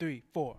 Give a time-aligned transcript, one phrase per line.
[0.00, 0.56] three, four.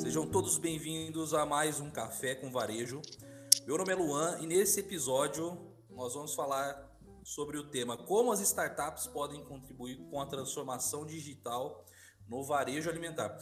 [0.00, 3.00] Sejam todos bem-vindos a mais um Café com Varejo.
[3.68, 5.56] Meu nome é Luan e nesse episódio
[5.88, 6.92] nós vamos falar
[7.22, 11.84] sobre o tema como as startups podem contribuir com a transformação digital
[12.28, 13.38] no varejo alimentar.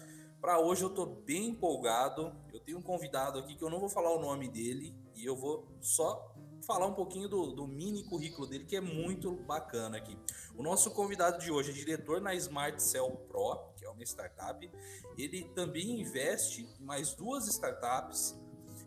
[0.46, 2.32] Para hoje eu estou bem empolgado.
[2.52, 5.34] Eu tenho um convidado aqui que eu não vou falar o nome dele e eu
[5.34, 6.32] vou só
[6.64, 10.16] falar um pouquinho do, do, mini currículo dele, que é muito bacana aqui.
[10.56, 14.70] O nosso convidado de hoje é diretor na Smart Cell Pro, que é uma startup.
[15.18, 18.40] Ele também investe em mais duas startups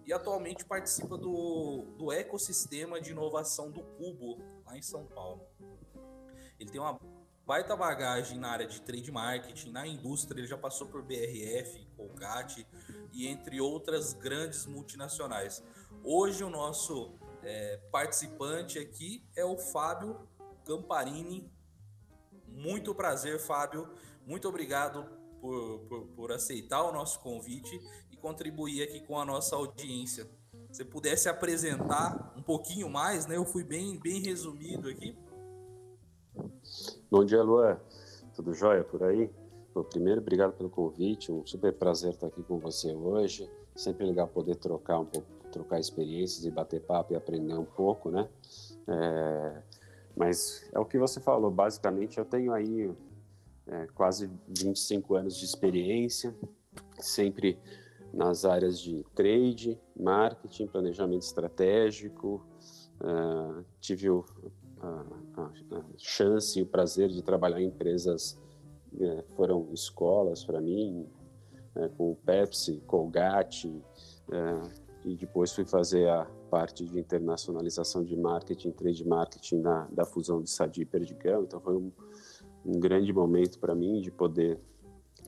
[0.05, 5.45] e atualmente participa do, do ecossistema de inovação do Cubo, lá em São Paulo.
[6.57, 6.97] Ele tem uma
[7.49, 12.63] baita bagagem na área de trade marketing, na indústria, ele já passou por BRF, Colgate
[13.11, 15.63] e entre outras grandes multinacionais.
[16.03, 20.29] Hoje o nosso é, participante aqui é o Fábio
[20.63, 21.51] Camparini.
[22.47, 23.95] Muito prazer, Fábio.
[24.27, 25.09] Muito obrigado
[25.41, 30.29] por, por, por aceitar o nosso convite e contribuir aqui com a nossa audiência.
[30.71, 33.37] Se pudesse apresentar um pouquinho mais, né?
[33.37, 35.17] Eu fui bem, bem resumido aqui.
[37.11, 37.79] Bom dia, Luan.
[38.35, 39.31] Tudo jóia por aí?
[39.73, 41.31] Bom, primeiro, obrigado pelo convite.
[41.31, 43.49] Um super prazer estar aqui com você hoje.
[43.75, 48.11] Sempre legal poder trocar um pouco, trocar experiências e bater papo e aprender um pouco,
[48.11, 48.29] né?
[48.87, 49.61] É,
[50.15, 51.49] mas é o que você falou.
[51.49, 52.93] Basicamente, eu tenho aí
[53.65, 56.35] é, quase 25 anos de experiência,
[56.99, 57.57] sempre
[58.13, 62.45] nas áreas de trade, marketing, planejamento estratégico.
[63.01, 64.25] Uh, tive o
[64.81, 65.05] a,
[65.37, 65.43] a,
[65.77, 68.37] a chance e o prazer de trabalhar em empresas
[68.99, 71.05] é, foram escolas para mim,
[71.75, 73.83] é, com Pepsi, Colgate,
[74.31, 80.05] é, e depois fui fazer a parte de internacionalização de marketing, trade marketing na, da
[80.05, 81.43] fusão de Sadi e Perdigão.
[81.43, 81.91] Então foi um,
[82.65, 84.59] um grande momento para mim de poder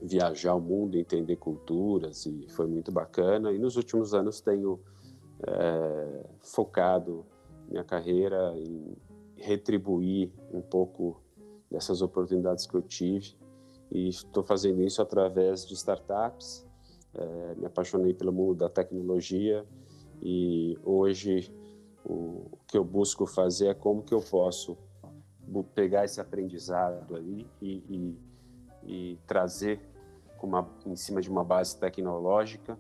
[0.01, 3.51] viajar o mundo, entender culturas e foi muito bacana.
[3.51, 4.79] E nos últimos anos tenho
[5.47, 7.25] é, focado
[7.69, 8.97] minha carreira em
[9.41, 11.22] retribuir um pouco
[11.69, 13.35] dessas oportunidades que eu tive.
[13.91, 16.66] E estou fazendo isso através de startups.
[17.13, 19.66] É, me apaixonei pelo mundo da tecnologia.
[20.22, 21.53] E hoje
[22.06, 24.78] o, o que eu busco fazer é como que eu posso
[25.75, 28.18] pegar esse aprendizado ali e, e,
[28.84, 29.81] e trazer
[30.41, 32.79] uma, em cima de uma base tecnológica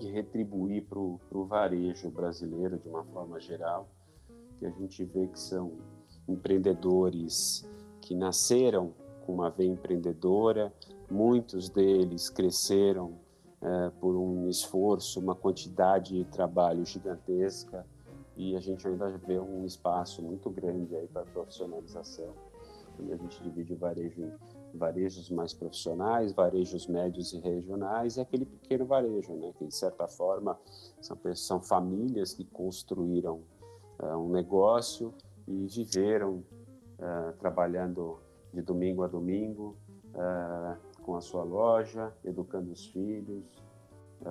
[0.00, 3.88] e retribuir para o varejo brasileiro de uma forma geral
[4.58, 5.72] que a gente vê que são
[6.28, 7.68] empreendedores
[8.00, 8.92] que nasceram
[9.24, 10.72] com uma veia empreendedora,
[11.10, 13.18] muitos deles cresceram
[13.62, 17.86] é, por um esforço, uma quantidade de trabalho gigantesca
[18.36, 22.34] e a gente ainda vê um espaço muito grande aí para profissionalização.
[23.00, 28.20] E a gente divide o varejo em varejos mais profissionais, varejos médios e regionais e
[28.20, 30.58] aquele pequeno varejo, né, que de certa forma
[31.00, 33.42] são, são famílias que construíram
[34.04, 35.14] uh, um negócio
[35.46, 36.44] e viveram
[36.98, 38.20] uh, trabalhando
[38.52, 39.76] de domingo a domingo
[40.14, 43.44] uh, com a sua loja, educando os filhos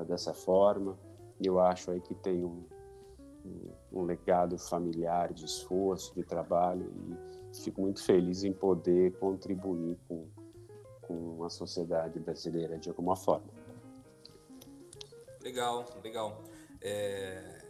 [0.08, 0.98] dessa forma.
[1.40, 2.64] Eu acho aí que tem um,
[3.46, 6.92] um, um legado familiar de esforço, de trabalho
[7.52, 10.28] e fico muito feliz em poder contribuir com,
[11.02, 13.46] com a sociedade brasileira de alguma forma.
[15.44, 16.42] Legal, legal.
[16.82, 17.63] É,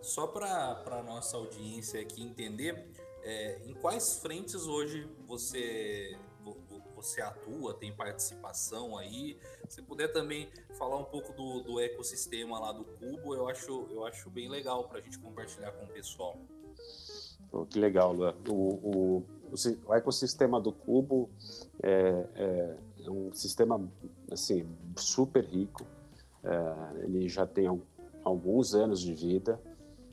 [0.00, 2.90] só para a nossa audiência aqui entender,
[3.22, 6.16] é, em quais frentes hoje você
[7.00, 9.38] você atua, tem participação aí?
[9.68, 14.04] Se puder também falar um pouco do, do ecossistema lá do Cubo, eu acho, eu
[14.04, 16.38] acho bem legal para a gente compartilhar com o pessoal.
[17.52, 18.34] Oh, que legal, Luan.
[18.48, 19.26] O, o,
[19.86, 21.30] o, ecossistema do Cubo
[21.82, 23.82] é, é, é, um sistema
[24.30, 25.84] assim, super rico.
[26.44, 27.66] É, ele já tem
[28.22, 29.60] alguns anos de vida.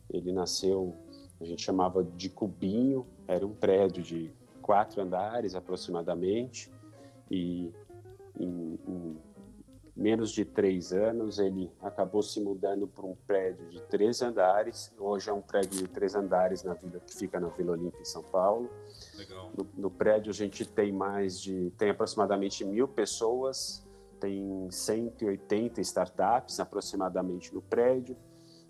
[0.09, 0.95] Ele nasceu,
[1.40, 4.31] a gente chamava de Cubinho, era um prédio de
[4.62, 6.71] quatro andares aproximadamente,
[7.30, 7.71] e
[8.39, 9.18] em, em
[9.98, 14.94] menos de três anos ele acabou se mudando para um prédio de três andares.
[15.00, 18.06] Hoje é um prédio de três andares na vila que fica na Vila Olímpia em
[18.06, 18.69] São Paulo.
[19.18, 19.51] Legal.
[19.57, 23.83] No, no prédio a gente tem mais de tem aproximadamente mil pessoas,
[24.19, 28.15] tem 180 startups aproximadamente no prédio.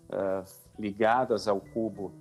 [0.08, 2.12] Uh, ligadas ao cubo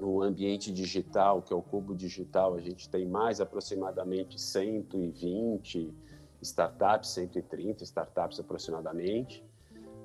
[0.00, 5.92] no ambiente digital, que é o cubo digital, a gente tem mais aproximadamente 120
[6.40, 9.44] startups, 130 startups aproximadamente,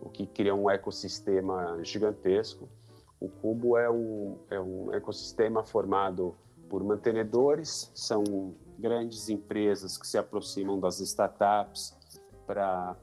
[0.02, 2.68] o que cria um ecossistema gigantesco.
[3.20, 6.36] O Cubo é um, é um ecossistema formado
[6.70, 11.96] por mantenedores, são grandes empresas que se aproximam das startups
[12.46, 12.98] para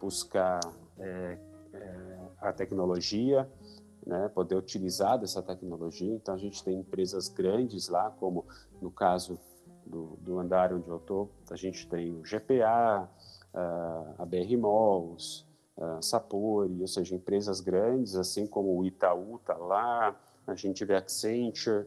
[0.00, 0.60] buscar
[0.98, 1.38] é,
[1.74, 3.50] é, a tecnologia,
[4.06, 6.12] né, poder utilizar dessa tecnologia.
[6.14, 8.44] Então, a gente tem empresas grandes lá, como
[8.80, 9.38] no caso
[9.86, 13.08] do, do andar onde eu estou, a gente tem o GPA,
[14.18, 15.46] a BR Malls,
[15.78, 20.94] a Sapori, ou seja, empresas grandes, assim como o Itaú está lá, a gente vê
[20.94, 21.86] Accenture,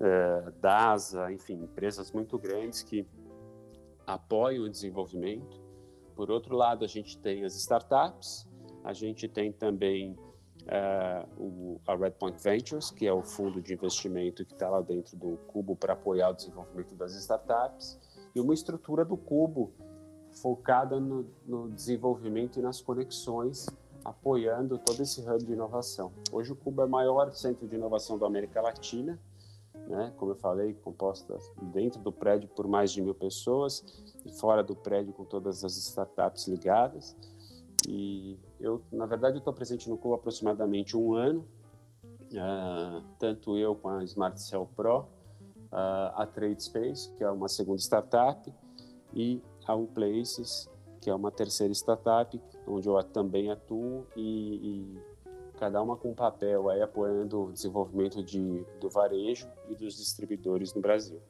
[0.00, 3.06] uh, DASA, enfim, empresas muito grandes que
[4.06, 5.60] apoiam o desenvolvimento.
[6.14, 8.46] Por outro lado, a gente tem as startups,
[8.84, 10.16] a gente tem também
[10.66, 15.16] uh, o, a Redpoint Ventures, que é o fundo de investimento que está lá dentro
[15.16, 17.98] do Cubo para apoiar o desenvolvimento das startups,
[18.34, 19.72] e uma estrutura do Cubo
[20.32, 23.66] focada no, no desenvolvimento e nas conexões,
[24.04, 26.12] apoiando todo esse hub de inovação.
[26.30, 29.18] Hoje o Cubo é o maior centro de inovação da América Latina,
[29.88, 30.12] né?
[30.16, 31.36] como eu falei, composta
[31.72, 33.84] dentro do prédio por mais de mil pessoas
[34.24, 37.16] e fora do prédio com todas as startups ligadas.
[37.88, 41.46] E eu, na verdade, estou presente no Cubo há aproximadamente um ano,
[42.32, 45.06] uh, tanto eu com a Smart Cell Pro, uh,
[46.14, 48.52] a TradeSpace, que é uma segunda startup,
[49.14, 50.70] e a Places,
[51.00, 55.00] que é uma terceira startup, onde eu também atuo e, e
[55.58, 60.74] cada uma com um papel aí apoiando o desenvolvimento de, do varejo e dos distribuidores
[60.74, 61.20] no Brasil.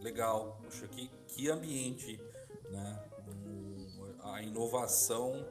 [0.00, 2.20] Legal, poxa, que, que ambiente,
[2.70, 3.10] né?
[4.22, 5.44] a inovação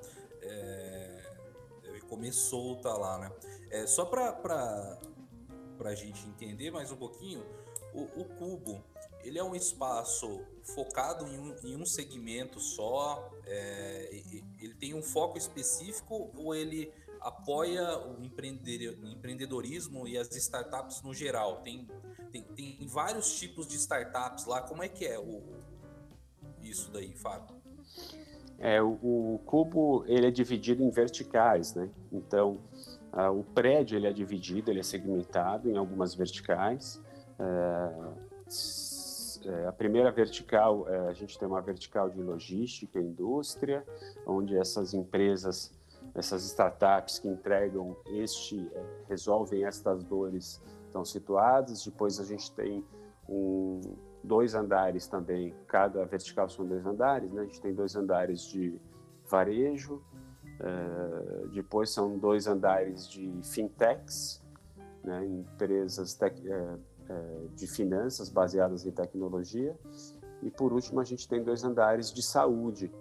[2.09, 3.31] comer solta lá, né?
[3.69, 5.00] É, só para
[5.85, 7.45] a gente entender mais um pouquinho,
[7.94, 8.83] o, o Cubo,
[9.23, 13.31] ele é um espaço focado em um, em um segmento só?
[13.45, 14.09] É,
[14.59, 16.91] ele tem um foco específico ou ele
[17.21, 21.61] apoia o empreendedorismo e as startups no geral?
[21.61, 21.88] Tem,
[22.31, 24.61] tem, tem vários tipos de startups lá.
[24.61, 25.44] Como é que é o,
[26.61, 27.59] isso daí, Fábio?
[28.59, 31.89] É, o, o cubo ele é dividido em verticais, né?
[32.11, 32.57] Então,
[33.35, 37.01] o prédio ele é dividido, ele é segmentado em algumas verticais.
[37.39, 38.13] Uh,
[39.45, 43.85] é, a primeira vertical, é, a gente tem uma vertical de logística indústria,
[44.25, 45.71] onde essas empresas,
[46.13, 51.85] essas startups que entregam este, é, resolvem estas dores estão situadas.
[51.85, 52.83] Depois a gente tem
[53.29, 53.79] um,
[54.24, 57.42] dois andares também, cada vertical são dois andares, né?
[57.42, 58.80] A gente tem dois andares de
[59.30, 60.01] varejo,
[60.60, 64.44] é, depois são dois andares de fintechs,
[65.04, 65.25] né?
[65.25, 66.77] empresas tec, é,
[67.10, 69.75] é, de finanças baseadas em tecnologia.
[70.42, 72.92] E por último, a gente tem dois andares de saúde,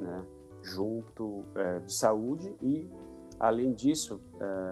[0.00, 0.24] né?
[0.62, 1.44] junto
[1.84, 2.90] de saúde e,
[3.38, 4.20] além disso,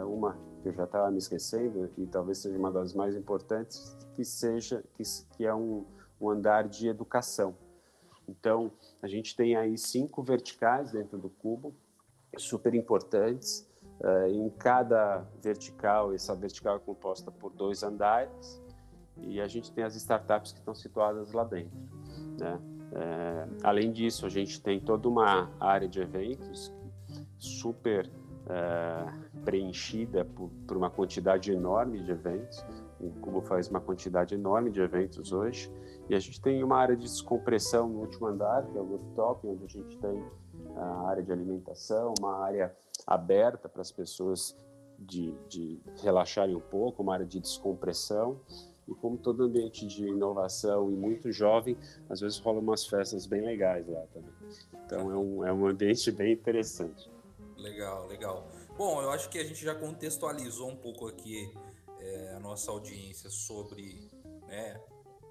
[0.08, 4.25] uma que eu já estava me esquecendo e talvez seja uma das mais importantes, que
[4.25, 5.02] seja que,
[5.37, 5.84] que é um,
[6.19, 7.55] um andar de educação.
[8.26, 8.72] Então,
[9.02, 11.75] a gente tem aí cinco verticais dentro do cubo,
[12.38, 13.70] super importantes.
[14.00, 18.62] Uh, em cada vertical, essa vertical é composta por dois andares,
[19.19, 21.76] e a gente tem as startups que estão situadas lá dentro.
[22.40, 22.58] Né?
[22.93, 26.72] É, além disso, a gente tem toda uma área de eventos
[27.38, 28.10] super
[28.49, 32.64] é, preenchida por, por, uma quantidade enorme de eventos.
[33.01, 35.72] O Cubo faz uma quantidade enorme de eventos hoje.
[36.08, 39.46] E a gente tem uma área de descompressão no último andar, que é o rooftop,
[39.46, 40.24] onde a gente tem
[40.77, 42.74] a área de alimentação, uma área
[43.06, 44.56] aberta para as pessoas
[44.98, 48.39] de, de relaxarem um pouco, uma área de descompressão.
[48.86, 51.77] E como todo ambiente de inovação e muito jovem,
[52.08, 54.34] às vezes rolam umas festas bem legais lá também.
[54.84, 57.14] Então é um, é um ambiente bem interessante.
[57.56, 58.51] Legal, legal.
[58.77, 61.53] Bom, eu acho que a gente já contextualizou um pouco aqui
[61.99, 64.11] é, a nossa audiência sobre,
[64.46, 64.81] né,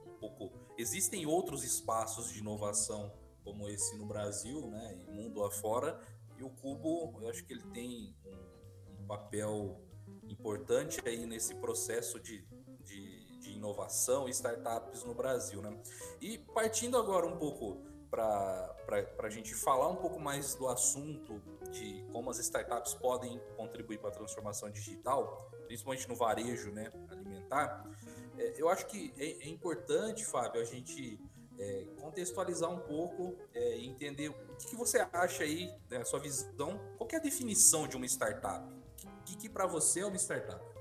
[0.08, 0.52] um pouco.
[0.78, 3.12] Existem outros espaços de inovação
[3.44, 6.00] como esse no Brasil, né, e mundo afora,
[6.38, 9.82] e o Cubo, eu acho que ele tem um, um papel
[10.30, 12.48] importante aí nesse processo de,
[12.84, 13.24] de
[13.64, 15.82] inovação e startups no Brasil, né?
[16.20, 18.76] E partindo agora um pouco para
[19.24, 21.42] a gente falar um pouco mais do assunto
[21.72, 27.90] de como as startups podem contribuir para a transformação digital, principalmente no varejo né, alimentar,
[28.38, 31.20] é, eu acho que é, é, importante, Fábio, a gente
[31.58, 36.06] é, contextualizar um pouco é, e entender o que, que, você acha aí, né, a
[36.06, 38.72] sua visão, qual é a definição de uma startup?
[39.06, 40.73] O que, que para você é uma startup?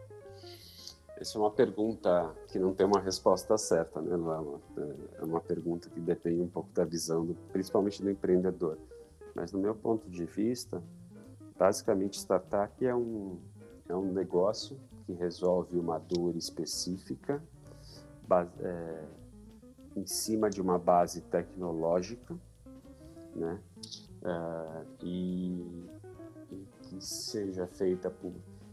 [1.22, 4.60] Essa é uma pergunta que não tem uma resposta certa, né, Lama?
[5.20, 8.76] É uma pergunta que depende um pouco da visão, do, principalmente do empreendedor.
[9.32, 10.82] Mas, no meu ponto de vista,
[11.56, 13.38] basicamente, startup é um,
[13.88, 14.76] é um negócio
[15.06, 17.40] que resolve uma dor específica
[18.60, 19.04] é,
[19.94, 22.34] em cima de uma base tecnológica,
[23.36, 23.60] né?
[24.24, 25.86] É, e,
[26.50, 28.32] e que seja feita por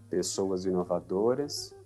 [0.10, 1.77] pessoas inovadoras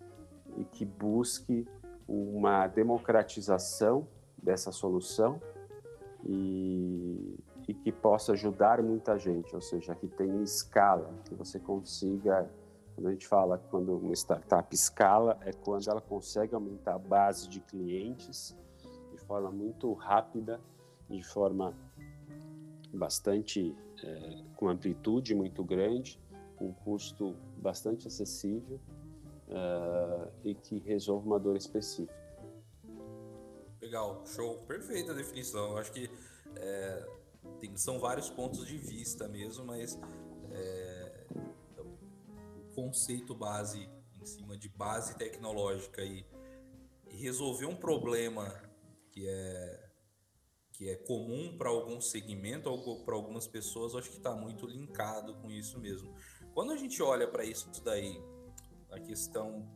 [0.58, 1.68] e que busque
[2.08, 4.08] uma democratização
[4.42, 5.42] dessa solução
[6.26, 12.50] e, e, que possa ajudar muita gente, ou seja, que tenha escala, que você consiga,
[12.96, 17.48] quando a gente fala quando uma startup escala, é quando ela consegue aumentar a base
[17.48, 18.56] de clientes
[19.12, 20.60] de forma muito rápida,
[21.10, 21.74] de forma
[22.94, 26.20] bastante é, com amplitude muito grande,
[26.56, 28.80] com custo bastante acessível
[29.48, 32.22] uh, e que resolva uma dor específica.
[33.82, 35.72] Legal, show, perfeita a definição.
[35.72, 36.10] Eu acho que
[36.56, 37.08] é,
[37.60, 40.00] tem, são vários pontos de vista mesmo, mas
[40.52, 41.28] é,
[41.78, 43.90] o conceito base
[44.22, 46.26] em cima de base tecnológica e,
[47.10, 48.54] e resolver um problema
[49.12, 49.90] que é
[50.74, 55.36] que é comum para algum segmento ou para algumas pessoas, acho que está muito linkado
[55.36, 56.12] com isso mesmo.
[56.54, 58.20] Quando a gente olha para isso daí,
[58.94, 59.68] a questão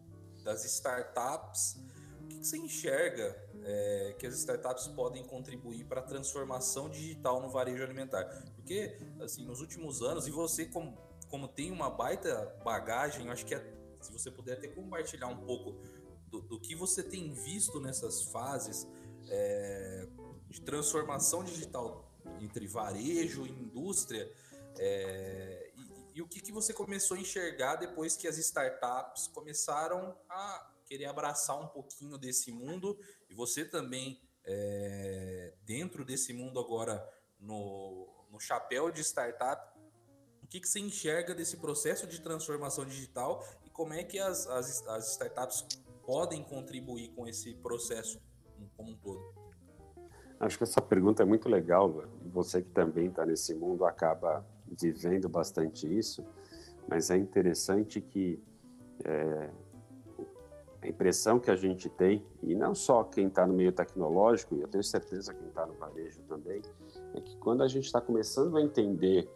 [0.43, 1.77] das startups,
[2.21, 7.41] o que, que você enxerga é, que as startups podem contribuir para a transformação digital
[7.41, 8.23] no varejo alimentar?
[8.55, 10.97] Porque, assim, nos últimos anos, e você como,
[11.29, 15.45] como tem uma baita bagagem, eu acho que é, se você puder até compartilhar um
[15.45, 15.75] pouco
[16.27, 18.87] do, do que você tem visto nessas fases
[19.29, 20.07] é,
[20.49, 22.09] de transformação digital
[22.39, 24.31] entre varejo e indústria,
[24.77, 25.66] é,
[26.17, 31.05] e o que, que você começou a enxergar depois que as startups começaram a querer
[31.05, 32.97] abraçar um pouquinho desse mundo
[33.29, 37.07] e você também é, dentro desse mundo agora
[37.39, 39.77] no, no chapéu de startup
[40.41, 44.47] o que, que você enxerga desse processo de transformação digital e como é que as,
[44.47, 45.67] as, as startups
[46.03, 48.19] podem contribuir com esse processo
[48.75, 49.21] como um todo?
[50.39, 52.07] Acho que essa pergunta é muito legal.
[52.31, 54.43] Você que também está nesse mundo acaba
[54.79, 56.23] vivendo bastante isso,
[56.87, 58.41] mas é interessante que
[59.03, 59.49] é,
[60.81, 64.61] a impressão que a gente tem, e não só quem está no meio tecnológico, e
[64.61, 66.61] eu tenho certeza quem está no varejo também,
[67.13, 69.29] é que quando a gente está começando a entender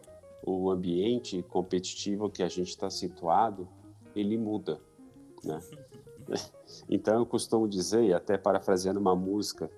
[0.44, 3.68] o ambiente competitivo que a gente está situado,
[4.14, 4.80] ele muda,
[5.44, 5.60] né?
[6.88, 9.70] Então eu costumo dizer, e até parafraseando uma música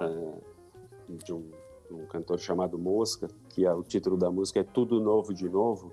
[0.00, 0.34] é,
[1.24, 1.48] de um
[1.94, 5.92] um cantor chamado Mosca, que é, o título da música é Tudo Novo de Novo.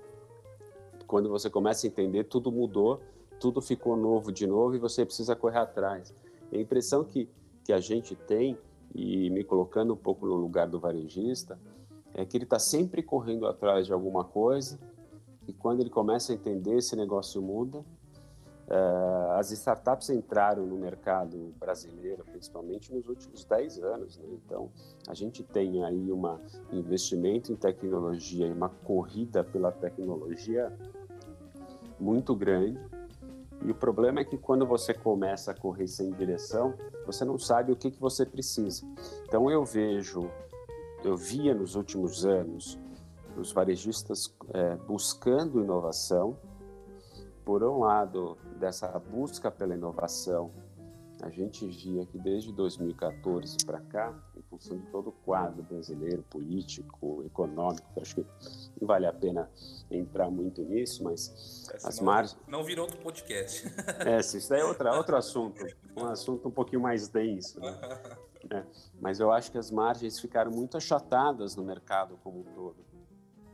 [1.06, 3.00] Quando você começa a entender, tudo mudou,
[3.38, 6.14] tudo ficou novo de novo e você precisa correr atrás.
[6.52, 7.28] a impressão que,
[7.64, 8.56] que a gente tem,
[8.94, 11.58] e me colocando um pouco no lugar do varejista,
[12.14, 14.78] é que ele está sempre correndo atrás de alguma coisa
[15.46, 17.84] e quando ele começa a entender, esse negócio muda
[18.68, 24.16] Uh, as startups entraram no mercado brasileiro, principalmente nos últimos 10 anos.
[24.16, 24.24] Né?
[24.32, 24.70] Então,
[25.08, 26.38] a gente tem aí um
[26.72, 30.72] investimento em tecnologia e uma corrida pela tecnologia
[31.98, 32.80] muito grande.
[33.64, 37.72] E o problema é que quando você começa a correr sem direção, você não sabe
[37.72, 38.84] o que, que você precisa.
[39.26, 40.30] Então, eu vejo,
[41.04, 42.78] eu via nos últimos anos
[43.36, 46.36] os varejistas é, buscando inovação,
[47.44, 50.52] por um lado, dessa busca pela inovação,
[51.22, 56.22] a gente via que desde 2014 para cá, em função de todo o quadro brasileiro,
[56.24, 58.26] político, econômico, acho que
[58.80, 59.48] não vale a pena
[59.88, 62.36] entrar muito nisso, mas Essa as margens.
[62.48, 63.72] Não virou outro podcast.
[64.04, 65.64] É, isso é outra, outro assunto,
[65.96, 67.60] um assunto um pouquinho mais denso.
[67.60, 67.72] Né?
[68.50, 68.64] É,
[69.00, 72.84] mas eu acho que as margens ficaram muito achatadas no mercado como um todo.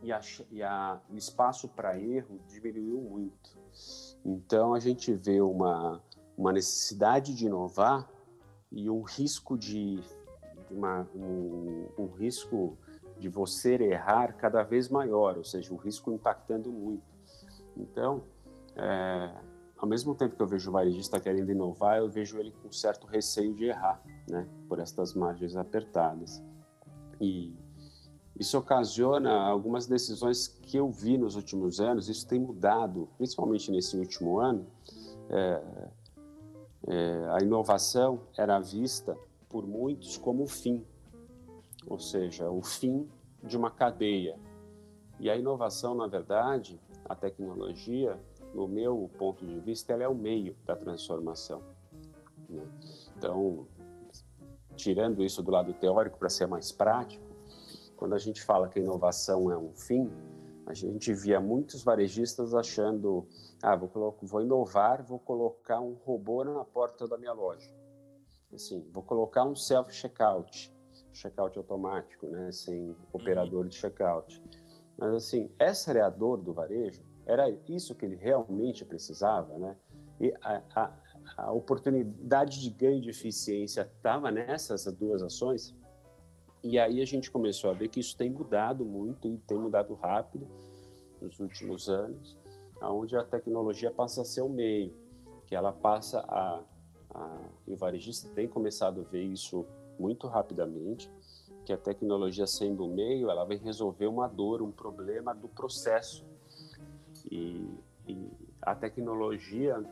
[0.03, 3.59] E, a, e a, o espaço para erro diminuiu muito.
[4.25, 6.03] Então a gente vê uma,
[6.37, 8.09] uma necessidade de inovar
[8.71, 10.01] e um risco de
[10.71, 12.77] uma, um, um risco
[13.19, 17.03] de você errar cada vez maior, ou seja, o risco impactando muito.
[17.77, 18.23] Então,
[18.77, 19.35] é,
[19.77, 23.07] ao mesmo tempo que eu vejo o varejista querendo inovar, eu vejo ele com certo
[23.07, 26.43] receio de errar, né, por estas margens apertadas.
[27.21, 27.57] E
[28.39, 33.97] isso ocasiona algumas decisões que eu vi nos últimos anos, isso tem mudado, principalmente nesse
[33.97, 34.65] último ano.
[35.29, 35.63] É,
[36.87, 39.19] é, a inovação era vista
[39.49, 40.85] por muitos como o fim,
[41.87, 43.09] ou seja, o fim
[43.43, 44.39] de uma cadeia.
[45.19, 48.17] E a inovação, na verdade, a tecnologia,
[48.55, 51.61] no meu ponto de vista, ela é o meio da transformação.
[52.49, 52.63] Né?
[53.17, 53.67] Então,
[54.77, 57.28] tirando isso do lado teórico para ser mais prático,
[57.99, 60.09] quando a gente fala que a inovação é um fim,
[60.67, 63.27] A gente via muitos varejistas achando,
[63.63, 67.71] ah, vou, vou inovar, vou colocar um robô na porta da minha loja.
[68.53, 70.71] Assim, vou colocar um self-checkout,
[71.11, 74.43] checkout automático, né, sem operador de checkout.
[74.99, 79.75] Mas assim, essa era a dor do varejo, era isso que ele realmente precisava, né?
[80.21, 80.93] E a, a,
[81.39, 85.75] a oportunidade de ganho de eficiência estava nessas duas ações.
[86.63, 89.95] E aí a gente começou a ver que isso tem mudado muito e tem mudado
[89.95, 90.47] rápido
[91.21, 92.37] nos últimos anos,
[92.81, 94.95] aonde a tecnologia passa a ser o meio,
[95.47, 96.63] que ela passa a,
[97.11, 99.67] a e o varejista tem começado a ver isso
[99.99, 101.11] muito rapidamente,
[101.65, 106.25] que a tecnologia sendo o meio, ela vai resolver uma dor, um problema do processo.
[107.31, 107.69] E,
[108.07, 108.31] e
[108.63, 109.83] a tecnologia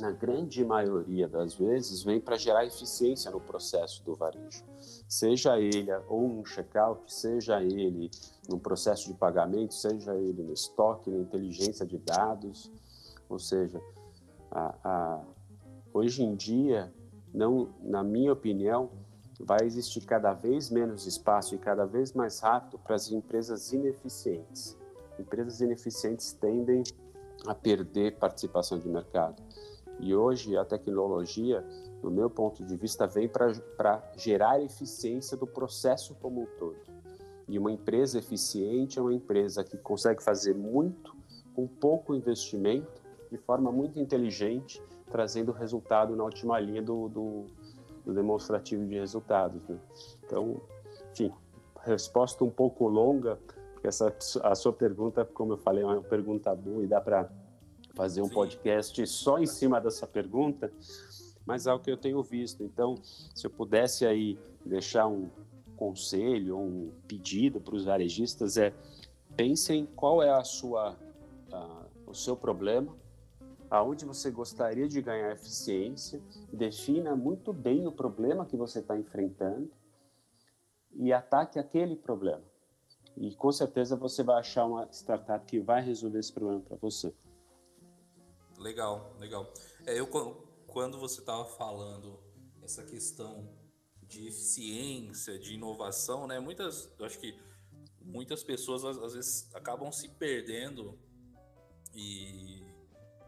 [0.00, 4.64] na grande maioria das vezes, vem para gerar eficiência no processo do varejo.
[5.08, 8.10] Seja ele ou um checkout, seja ele
[8.48, 12.70] no processo de pagamento, seja ele no estoque, na inteligência de dados.
[13.28, 13.80] Ou seja,
[14.50, 15.22] a, a,
[15.92, 16.92] hoje em dia,
[17.32, 18.90] não, na minha opinião,
[19.38, 24.76] vai existir cada vez menos espaço e cada vez mais rápido para as empresas ineficientes.
[25.18, 26.82] Empresas ineficientes tendem
[27.46, 29.42] a perder participação de mercado.
[30.00, 31.64] E hoje a tecnologia,
[32.02, 36.76] no meu ponto de vista, vem para gerar eficiência do processo como um todo.
[37.46, 41.14] E uma empresa eficiente é uma empresa que consegue fazer muito
[41.54, 47.46] com pouco investimento, de forma muito inteligente, trazendo resultado na última linha do, do,
[48.04, 49.60] do demonstrativo de resultados.
[49.68, 49.78] Né?
[50.24, 50.60] Então,
[51.12, 51.32] enfim,
[51.82, 53.38] resposta um pouco longa,
[53.72, 57.28] porque essa, a sua pergunta, como eu falei, é uma pergunta boa e dá para
[57.94, 58.34] fazer um Sim.
[58.34, 60.72] podcast só em cima dessa pergunta,
[61.46, 62.62] mas é o que eu tenho visto.
[62.62, 65.28] Então, se eu pudesse aí deixar um
[65.76, 68.74] conselho, um pedido para os varejistas é
[69.36, 70.96] pensem qual é a sua
[72.06, 72.94] o seu problema,
[73.70, 76.20] aonde você gostaria de ganhar eficiência,
[76.52, 79.70] defina muito bem o problema que você está enfrentando
[80.92, 82.42] e ataque aquele problema.
[83.16, 87.14] E com certeza você vai achar uma startup que vai resolver esse problema para você.
[88.60, 89.50] Legal, legal.
[89.86, 90.06] É, eu
[90.66, 92.20] quando você estava falando
[92.62, 93.48] essa questão
[94.02, 96.38] de eficiência, de inovação, né?
[96.38, 97.40] Muitas, eu acho que
[98.02, 100.98] muitas pessoas às, vezes acabam se perdendo
[101.94, 102.60] e,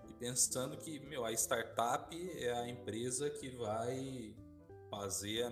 [0.04, 4.36] e, pensando que meu, a startup é a empresa que vai
[4.90, 5.46] fazer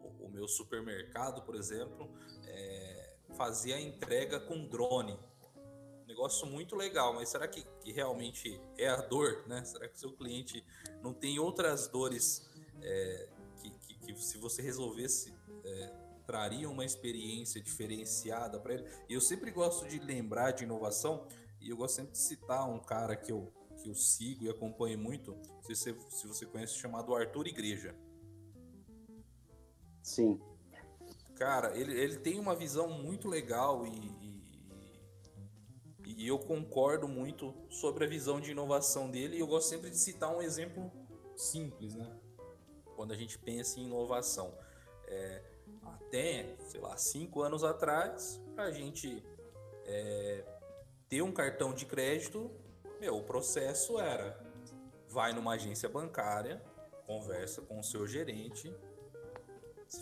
[0.00, 2.10] o, o meu supermercado, por exemplo,
[2.46, 5.18] é, fazer a entrega com drone
[6.14, 9.64] negócio muito legal, mas será que, que realmente é a dor, né?
[9.64, 10.64] Será que seu cliente
[11.02, 12.48] não tem outras dores
[12.80, 13.28] é,
[13.60, 15.92] que, que, que, se você resolvesse é,
[16.24, 18.88] traria uma experiência diferenciada para ele?
[19.08, 21.26] E eu sempre gosto de lembrar de inovação
[21.60, 24.98] e eu gosto sempre de citar um cara que eu, que eu sigo e acompanho
[24.98, 27.94] muito, se você, se você conhece, chamado Arthur Igreja.
[30.00, 30.40] Sim.
[31.34, 34.23] Cara, ele, ele tem uma visão muito legal e,
[36.04, 39.36] e eu concordo muito sobre a visão de inovação dele.
[39.36, 40.90] E eu gosto sempre de citar um exemplo
[41.36, 42.10] simples, né?
[42.96, 44.56] Quando a gente pensa em inovação.
[45.06, 45.42] É,
[45.82, 49.24] até, sei lá, cinco anos atrás, para a gente
[49.84, 50.44] é,
[51.08, 52.50] ter um cartão de crédito,
[53.00, 54.42] meu, o processo era
[55.08, 56.60] vai numa agência bancária,
[57.06, 58.74] conversa com o seu gerente,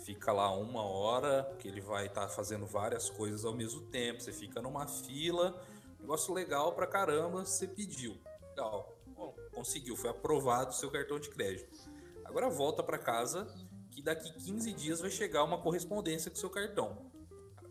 [0.04, 4.22] fica lá uma hora, que ele vai estar tá fazendo várias coisas ao mesmo tempo,
[4.22, 5.60] você fica numa fila,
[6.02, 8.20] Negócio legal pra caramba, você pediu.
[8.50, 8.98] Legal.
[9.06, 11.78] Bom, conseguiu, foi aprovado o seu cartão de crédito.
[12.24, 13.46] Agora volta para casa
[13.90, 17.10] que daqui 15 dias vai chegar uma correspondência com o seu cartão.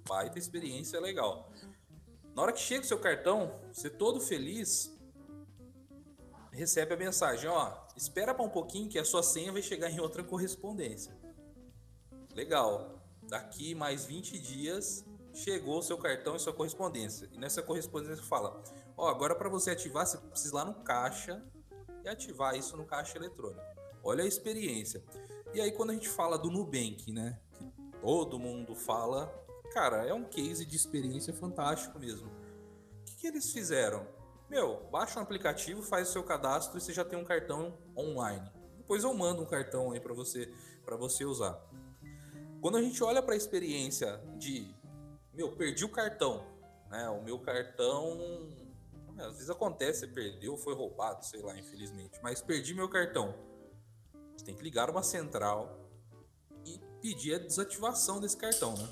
[0.07, 1.51] Baita experiência legal.
[2.33, 4.97] Na hora que chega o seu cartão, você todo feliz,
[6.51, 9.99] recebe a mensagem, ó, espera para um pouquinho que a sua senha vai chegar em
[9.99, 11.15] outra correspondência.
[12.33, 12.97] Legal.
[13.23, 17.29] Daqui mais 20 dias chegou o seu cartão e sua correspondência.
[17.31, 18.61] E nessa correspondência fala:
[18.97, 21.43] Ó, oh, agora para você ativar, você precisa ir lá no caixa
[22.03, 23.61] e ativar isso no caixa eletrônico.
[24.03, 25.03] Olha a experiência.
[25.53, 27.39] E aí, quando a gente fala do Nubank, né?
[27.53, 27.65] Que
[28.01, 29.27] todo mundo fala,
[29.73, 32.27] cara, é um case de experiência fantástico mesmo.
[32.27, 34.07] O que, que eles fizeram?
[34.49, 38.49] Meu, baixa um aplicativo, faz o seu cadastro e você já tem um cartão online.
[38.77, 40.51] Depois eu mando um cartão aí para você
[40.83, 41.57] para você usar.
[42.59, 44.75] Quando a gente olha para a experiência de
[45.33, 46.45] meu, perdi o cartão,
[46.89, 47.09] né?
[47.09, 48.19] O meu cartão,
[49.17, 53.33] às vezes acontece, você perdeu, foi roubado, sei lá, infelizmente, mas perdi meu cartão.
[54.35, 55.89] Você tem que ligar uma central
[56.65, 58.91] e pedir a desativação desse cartão, né?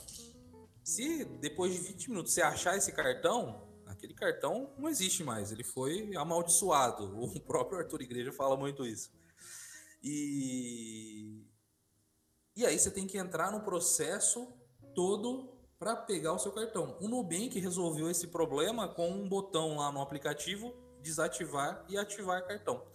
[0.83, 5.63] Se depois de 20 minutos você achar esse cartão, aquele cartão não existe mais, ele
[5.63, 7.15] foi amaldiçoado.
[7.19, 9.11] O próprio Arthur Igreja fala muito isso.
[10.01, 11.45] E,
[12.55, 14.51] e aí você tem que entrar no processo
[14.95, 16.97] todo para pegar o seu cartão.
[16.99, 22.85] O Nubank resolveu esse problema com um botão lá no aplicativo desativar e ativar cartão.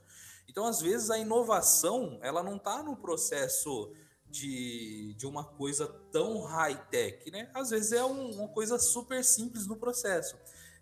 [0.47, 3.91] Então, às vezes, a inovação ela não está no processo
[4.29, 7.51] de, de uma coisa tão high-tech, né?
[7.55, 10.37] Às vezes é um, uma coisa super simples no processo.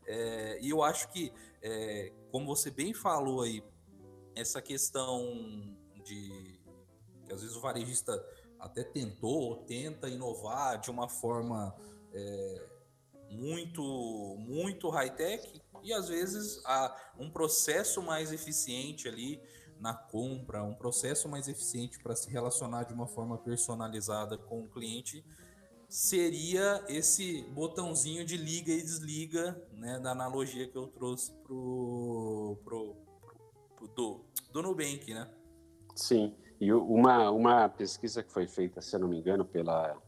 [0.04, 3.62] É, e eu acho que, é, como você bem falou aí,
[4.34, 5.22] essa questão
[6.02, 6.60] de
[7.24, 8.12] que às vezes o varejista
[8.62, 11.76] até tentou ou tenta inovar de uma forma
[12.12, 12.68] é,
[13.30, 19.42] muito muito high-tech e às vezes há um processo mais eficiente ali
[19.80, 24.68] na compra, um processo mais eficiente para se relacionar de uma forma personalizada com o
[24.68, 25.24] cliente
[25.88, 32.96] seria esse botãozinho de liga e desliga, né, da analogia que eu trouxe pro, pro,
[33.76, 35.28] pro do, do Nubank, né?
[35.94, 40.00] Sim, e uma, uma pesquisa que foi feita, se eu não me engano, pela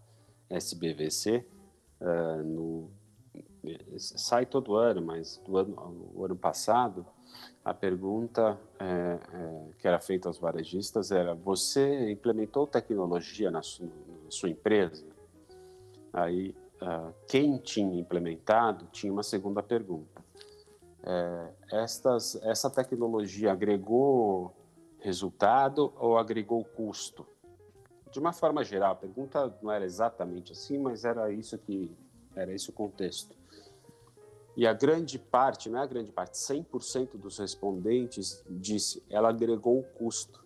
[0.48, 1.44] SBVC,
[2.00, 2.90] uh, eh, no,
[3.96, 7.04] sai todo ano, mas do ano, o ano passado,
[7.64, 13.88] a pergunta é, é, que era feita aos varejistas era: você implementou tecnologia na sua,
[14.24, 15.04] na sua empresa?
[16.12, 20.22] Aí, uh, quem tinha implementado tinha uma segunda pergunta.
[21.02, 24.54] É, estas, essa tecnologia agregou
[25.04, 27.26] resultado ou agregou custo?
[28.10, 31.94] De uma forma geral, a pergunta não era exatamente assim, mas era isso que
[32.34, 33.36] era esse o contexto.
[34.56, 39.80] E a grande parte, não é a grande parte, 100% dos respondentes disse ela agregou
[39.80, 40.42] o custo.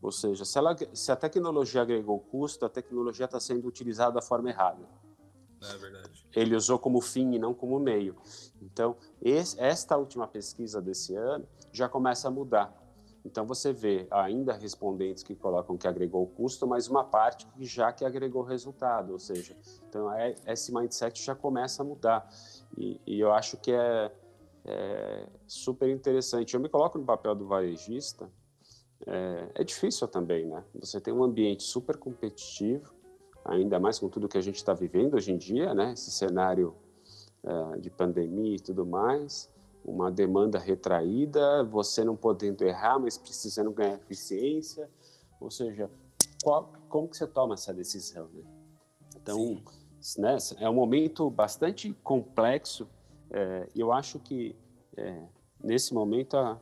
[0.00, 4.22] Ou seja, se, ela, se a tecnologia agregou custo, a tecnologia está sendo utilizada da
[4.22, 4.86] forma errada.
[5.60, 6.24] É verdade.
[6.36, 8.14] Ele usou como fim e não como meio.
[8.62, 12.87] Então, esse, esta última pesquisa desse ano já começa a mudar.
[13.28, 17.92] Então, você vê ainda respondentes que colocam que agregou custo, mas uma parte que já
[17.92, 19.12] que agregou resultado.
[19.12, 19.54] Ou seja,
[19.86, 22.26] então, é, esse mindset já começa a mudar.
[22.76, 24.10] E, e eu acho que é,
[24.64, 26.54] é, super interessante.
[26.54, 28.30] Eu me coloco no papel do varejista.
[29.06, 30.64] É, é difícil também, né?
[30.80, 32.94] Você tem um ambiente super competitivo,
[33.44, 35.92] ainda mais com tudo que a gente está vivendo hoje em dia, né?
[35.92, 36.74] Esse cenário
[37.44, 39.50] é, de pandemia e tudo mais,
[39.84, 44.88] uma demanda retraída, você não podendo errar, mas precisando ganhar eficiência.
[45.40, 45.90] Ou seja,
[46.42, 48.42] qual, como que você toma essa decisão, né?
[49.16, 49.62] Então,
[50.18, 50.36] né?
[50.58, 52.88] É um momento bastante complexo
[53.30, 54.56] é, eu acho que
[54.96, 55.22] é,
[55.62, 56.60] nesse momento a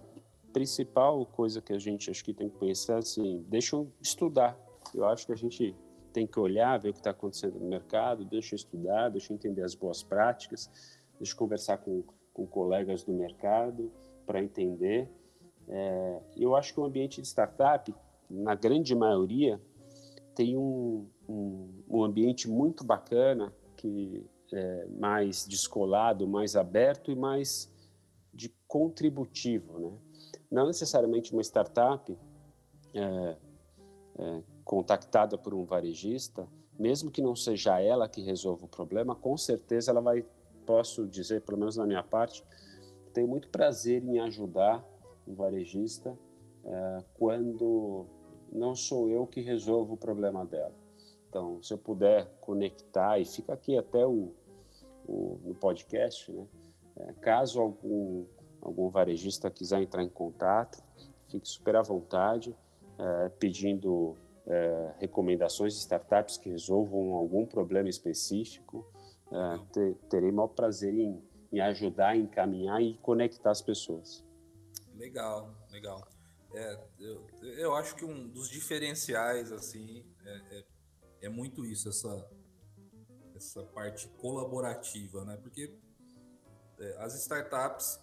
[0.52, 4.58] principal coisa que a gente acho que tem que pensar é assim, deixa eu estudar.
[4.94, 5.76] Eu acho que a gente
[6.12, 9.34] tem que olhar, ver o que está acontecendo no mercado, deixa eu estudar, deixa eu
[9.34, 10.70] entender as boas práticas,
[11.18, 12.02] deixa eu conversar com,
[12.36, 13.90] com colegas do mercado
[14.26, 15.08] para entender.
[15.66, 17.94] É, eu acho que o ambiente de startup,
[18.28, 19.58] na grande maioria,
[20.34, 24.22] tem um, um, um ambiente muito bacana, que
[24.52, 27.72] é mais descolado, mais aberto e mais
[28.34, 29.92] de contributivo, né?
[30.50, 32.16] Não necessariamente uma startup
[32.92, 33.36] é,
[34.18, 36.46] é, contactada por um varejista,
[36.78, 40.22] mesmo que não seja ela que resolva o problema, com certeza ela vai,
[40.66, 42.44] posso dizer, pelo menos na minha parte,
[43.14, 44.84] tenho muito prazer em ajudar
[45.26, 46.16] um varejista
[46.64, 48.06] é, quando
[48.52, 50.74] não sou eu que resolvo o problema dela.
[51.28, 54.32] Então, se eu puder conectar, e fica aqui até o,
[55.06, 56.46] o no podcast, né?
[56.98, 58.24] É, caso algum,
[58.60, 60.82] algum varejista quiser entrar em contato,
[61.28, 62.56] fique super à vontade,
[62.98, 68.86] é, pedindo é, recomendações de startups que resolvam algum problema específico.
[69.32, 74.24] É, ter, terei maior prazer em, em ajudar, encaminhar e conectar as pessoas.
[74.94, 76.06] Legal, legal.
[76.54, 80.64] É, eu, eu acho que um dos diferenciais assim é, é
[81.20, 82.28] é muito isso, essa,
[83.34, 85.36] essa parte colaborativa, né?
[85.36, 85.74] Porque
[86.78, 88.00] é, as startups,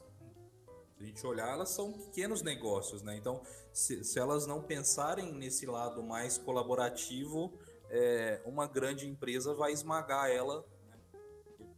[0.98, 3.16] se a gente olhar, elas são pequenos negócios, né?
[3.16, 7.58] Então, se, se elas não pensarem nesse lado mais colaborativo,
[7.90, 10.66] é, uma grande empresa vai esmagar ela?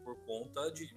[0.06, 0.96] Por, conta de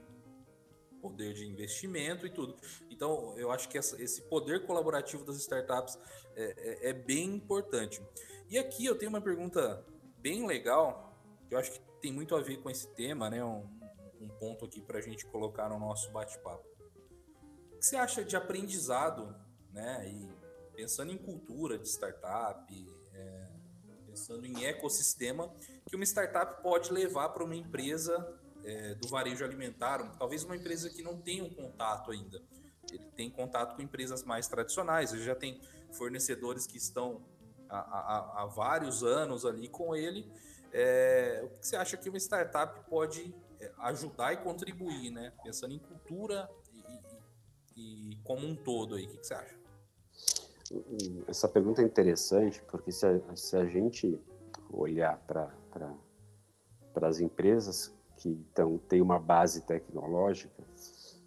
[1.01, 2.57] poder de investimento e tudo.
[2.91, 5.99] Então, eu acho que essa, esse poder colaborativo das startups
[6.37, 8.03] é, é, é, bem importante.
[8.51, 9.85] E aqui eu tenho uma pergunta
[10.19, 11.17] bem legal,
[11.49, 13.45] que eu acho que tem muito a ver com esse tema, né?
[13.45, 13.67] Um,
[14.21, 16.67] um ponto aqui para a gente colocar no nosso bate-papo.
[17.73, 19.35] O que você acha de aprendizado,
[19.73, 20.09] né?
[20.09, 20.39] E
[20.75, 22.73] pensando em cultura de startup,
[23.15, 23.49] é,
[24.07, 25.53] pensando em ecossistema,
[25.87, 28.17] que uma startup pode levar para uma empresa
[28.69, 32.43] é, do varejo alimentar, talvez uma empresa que não tenha um contato ainda.
[32.93, 35.59] Ele tem contato com empresas mais tradicionais, ele já tem
[35.93, 37.23] fornecedores que estão
[37.69, 40.31] há, há, há vários anos ali com ele.
[40.71, 45.33] É, o que você acha que uma startup pode é, ajudar e contribuir, né?
[45.43, 46.49] Pensando em cultura
[47.75, 49.57] e, e, e como um todo aí, o que você acha?
[51.27, 54.21] Essa pergunta é interessante porque se a, se a gente
[54.71, 55.51] olhar para
[57.01, 60.63] as empresas que tão, têm uma base tecnológica,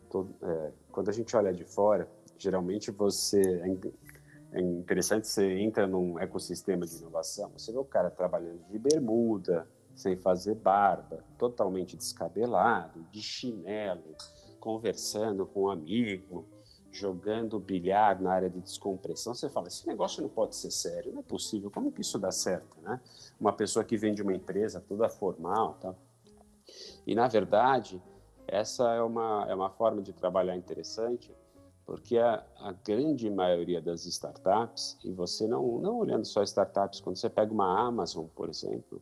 [0.10, 5.88] todo, é, quando a gente olha de fora, geralmente você é, é interessante você entra
[5.88, 11.96] num ecossistema de inovação, você vê o cara trabalhando de bermuda, sem fazer barba, totalmente
[11.96, 14.16] descabelado, de chinelo,
[14.60, 16.46] conversando com um amigo,
[16.92, 21.22] jogando bilhar na área de descompressão, você fala, esse negócio não pode ser sério, não
[21.22, 23.00] é possível, como que isso dá certo, né?
[23.40, 25.96] Uma pessoa que vem de uma empresa toda formal, tá?
[27.06, 28.02] E, na verdade,
[28.48, 31.34] essa é uma, é uma forma de trabalhar interessante,
[31.86, 37.18] porque a, a grande maioria das startups, e você não, não olhando só startups, quando
[37.18, 39.02] você pega uma Amazon, por exemplo,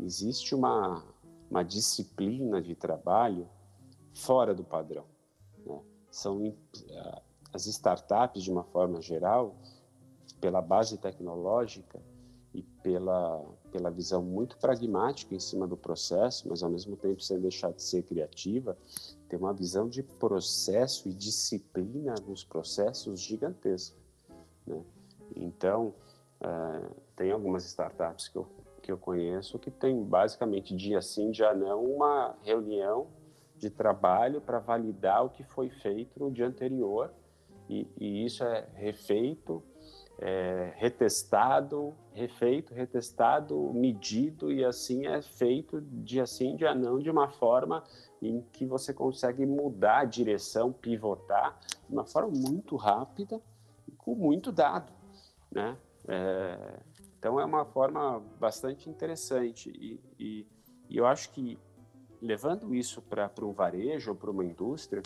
[0.00, 1.02] existe uma,
[1.50, 3.48] uma disciplina de trabalho
[4.12, 5.14] fora do padrão
[6.14, 6.54] são
[6.88, 9.56] eh, as startups, de uma forma geral,
[10.40, 12.00] pela base tecnológica
[12.52, 17.40] e pela, pela visão muito pragmática em cima do processo, mas ao mesmo tempo sem
[17.40, 18.78] deixar de ser criativa,
[19.28, 23.96] tem uma visão de processo e disciplina nos processos gigantesca.
[24.64, 24.80] Né?
[25.34, 25.92] Então,
[26.40, 28.46] uh, tem algumas startups que eu,
[28.80, 33.08] que eu conheço que tem basicamente dia sim, dia não, uma reunião
[33.56, 37.12] de trabalho para validar o que foi feito no dia anterior
[37.68, 39.64] e, e isso é refeito,
[40.20, 47.28] é, retestado, refeito, retestado, medido e assim é feito dia sim, dia não, de uma
[47.28, 47.82] forma
[48.22, 53.42] em que você consegue mudar a direção, pivotar de uma forma muito rápida
[53.88, 54.92] e com muito dado,
[55.50, 55.76] né?
[56.06, 56.80] É,
[57.18, 60.46] então é uma forma bastante interessante e, e,
[60.88, 61.58] e eu acho que
[62.22, 65.02] levando isso para um varejo ou para uma indústria,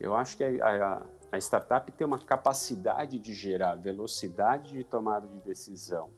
[0.00, 5.26] eu acho que a, a, a, startup tem uma capacidade de gerar velocidade de tomada
[5.26, 6.10] de decisão,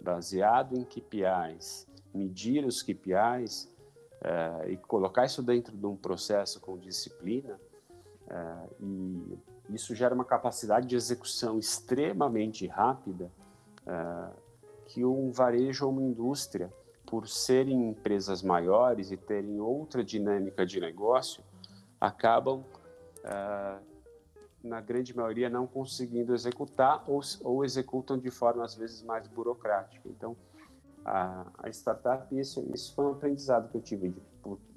[0.00, 6.78] baseado em KPIs, medir os KPIs uh, e colocar isso dentro de um processo com
[6.78, 7.58] disciplina.
[8.26, 13.30] Uh, e isso gera uma capacidade de execução extremamente rápida
[13.82, 14.34] uh,
[14.86, 16.72] que um varejo ou uma indústria
[17.06, 21.42] por serem empresas maiores e terem outra dinâmica de negócio,
[22.00, 22.64] acabam,
[24.62, 30.08] na grande maioria, não conseguindo executar ou, ou, executam de forma, às vezes, mais burocrática.
[30.08, 30.36] Então,
[31.04, 34.20] a, a startup, isso, isso foi um aprendizado que eu tive de,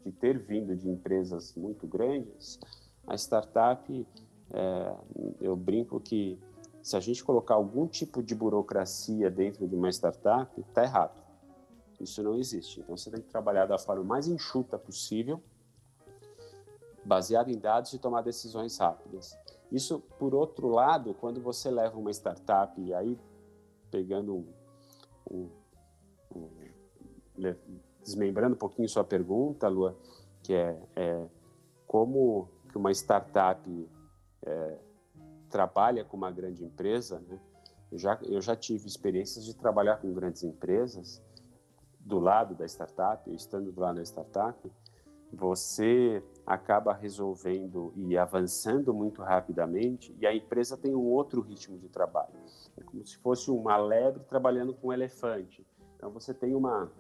[0.06, 2.60] de ter vindo de empresas muito grandes.
[3.06, 4.08] A startup,
[4.52, 4.96] é,
[5.42, 6.40] eu brinco que
[6.82, 11.24] se a gente colocar algum tipo de burocracia dentro de uma startup, está errado
[12.04, 12.82] isso não existe.
[12.82, 15.42] Então você tem que trabalhar da forma mais enxuta possível,
[17.04, 19.38] baseado em dados e tomar decisões rápidas.
[19.74, 23.20] Isso, por outro lado, quando você leva uma startup, e aí
[23.90, 24.46] pegando um,
[25.32, 25.50] um,
[26.36, 26.50] um,
[28.04, 29.98] desmembrando um pouquinho sua pergunta, Lua,
[30.44, 31.28] que é, é
[31.88, 33.90] como que uma startup
[34.46, 34.78] é,
[35.50, 37.40] trabalha com uma grande empresa, né?
[37.92, 41.22] Eu já, eu já tive experiências de trabalhar com grandes empresas
[42.00, 44.72] do lado da startup, estando do lado da startup,
[45.34, 51.90] você acaba resolvendo e avançando muito rapidamente e a empresa tem um outro ritmo de
[51.90, 52.34] trabalho.
[52.78, 55.66] É como se fosse uma lebre trabalhando com um elefante.
[55.96, 56.92] Então você tem uma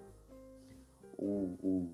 [1.19, 1.91] um,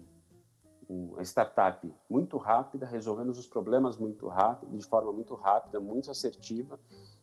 [0.89, 6.79] um, startup muito rápida, resolvendo os problemas muito rápido, de forma muito rápida, muito assertiva,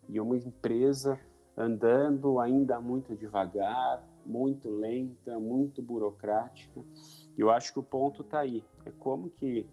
[0.08, 1.18] e uma empresa
[1.56, 6.80] andando ainda muito devagar, muito lenta, muito burocrática.
[7.36, 8.64] Eu acho que o ponto está aí.
[8.84, 9.66] É como que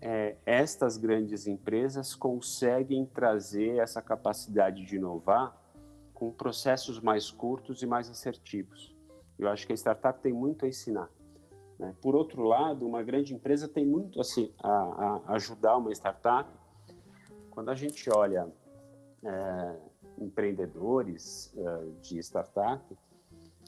[0.00, 5.56] é, estas grandes empresas conseguem trazer essa capacidade de inovar
[6.12, 8.94] com processos mais curtos e mais assertivos.
[9.38, 11.10] Eu acho que a startup tem muito a ensinar.
[11.78, 11.94] Né?
[12.00, 16.48] Por outro lado, uma grande empresa tem muito assim, a, a ajudar uma startup.
[17.50, 18.48] Quando a gente olha
[19.24, 19.76] é,
[20.18, 22.84] empreendedores uh, de startup,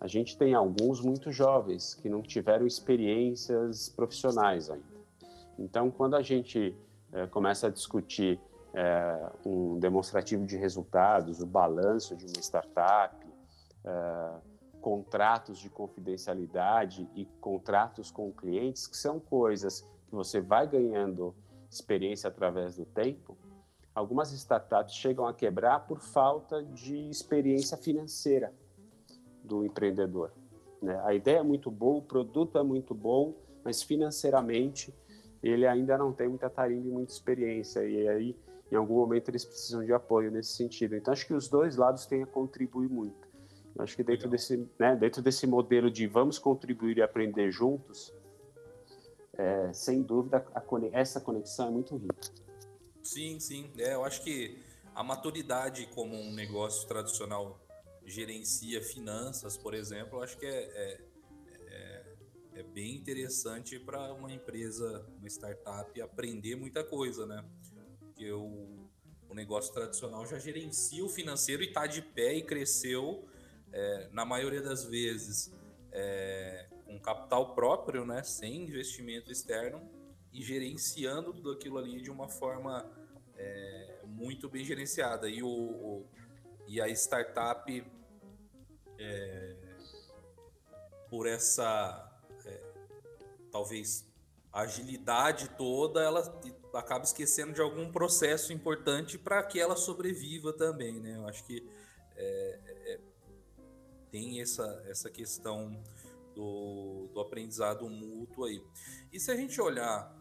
[0.00, 4.84] a gente tem alguns muito jovens que não tiveram experiências profissionais ainda.
[5.58, 6.76] Então, quando a gente
[7.12, 8.38] uh, começa a discutir
[8.74, 13.26] uh, um demonstrativo de resultados, o balanço de uma startup,
[14.80, 21.32] contratos de confidencialidade e contratos com clientes, que são coisas que você vai ganhando
[21.70, 23.36] experiência através do tempo,
[23.94, 28.52] algumas startups chegam a quebrar por falta de experiência financeira
[29.46, 30.32] do empreendedor.
[30.82, 31.00] Né?
[31.04, 34.94] A ideia é muito boa, o produto é muito bom, mas financeiramente
[35.42, 37.86] ele ainda não tem muita tarimba e muita experiência.
[37.86, 38.36] E aí,
[38.70, 40.96] em algum momento, eles precisam de apoio nesse sentido.
[40.96, 43.26] Então, acho que os dois lados têm a contribuir muito.
[43.78, 48.12] Acho que dentro desse, né, dentro desse modelo de vamos contribuir e aprender juntos,
[49.36, 52.16] é, sem dúvida, a, essa conexão é muito rica.
[53.02, 53.70] Sim, sim.
[53.78, 54.58] É, eu acho que
[54.94, 57.60] a maturidade como um negócio tradicional
[58.06, 61.00] gerencia finanças, por exemplo, acho que é, é,
[61.66, 62.04] é,
[62.54, 67.44] é bem interessante para uma empresa, uma startup, aprender muita coisa, né?
[67.98, 68.88] Porque o,
[69.28, 73.28] o negócio tradicional já gerencia o financeiro e está de pé e cresceu
[73.72, 75.52] é, na maioria das vezes,
[75.90, 79.90] é, com capital próprio, né, sem investimento externo,
[80.32, 82.88] e gerenciando tudo aquilo ali de uma forma
[83.36, 85.28] é, muito bem gerenciada.
[85.28, 86.06] E, o, o
[86.66, 87.86] e a startup,
[88.98, 89.56] é,
[91.08, 92.60] por essa, é,
[93.50, 94.04] talvez,
[94.52, 96.40] agilidade toda, ela
[96.74, 101.16] acaba esquecendo de algum processo importante para que ela sobreviva também, né?
[101.16, 101.68] Eu acho que
[102.16, 103.00] é, é
[104.10, 105.82] tem essa, essa questão
[106.34, 108.62] do, do aprendizado mútuo aí.
[109.12, 110.14] E se a gente olhar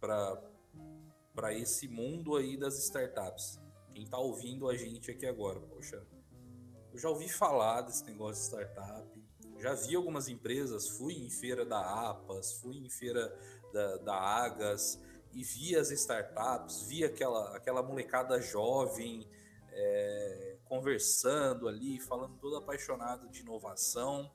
[0.00, 3.60] para esse mundo aí das startups,
[3.92, 6.04] quem está ouvindo a gente aqui agora, poxa,
[6.92, 9.22] eu já ouvi falar desse negócio de startup,
[9.58, 13.32] já vi algumas empresas, fui em feira da APAS, fui em feira
[13.72, 15.00] da, da Agas
[15.32, 19.28] e vi as startups, vi aquela, aquela molecada jovem,
[19.70, 24.30] é, conversando ali, falando todo apaixonado de inovação.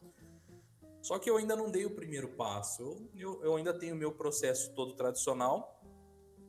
[1.02, 2.82] Só que eu ainda não dei o primeiro passo.
[2.82, 5.82] Eu, eu, eu ainda tenho o meu processo todo tradicional,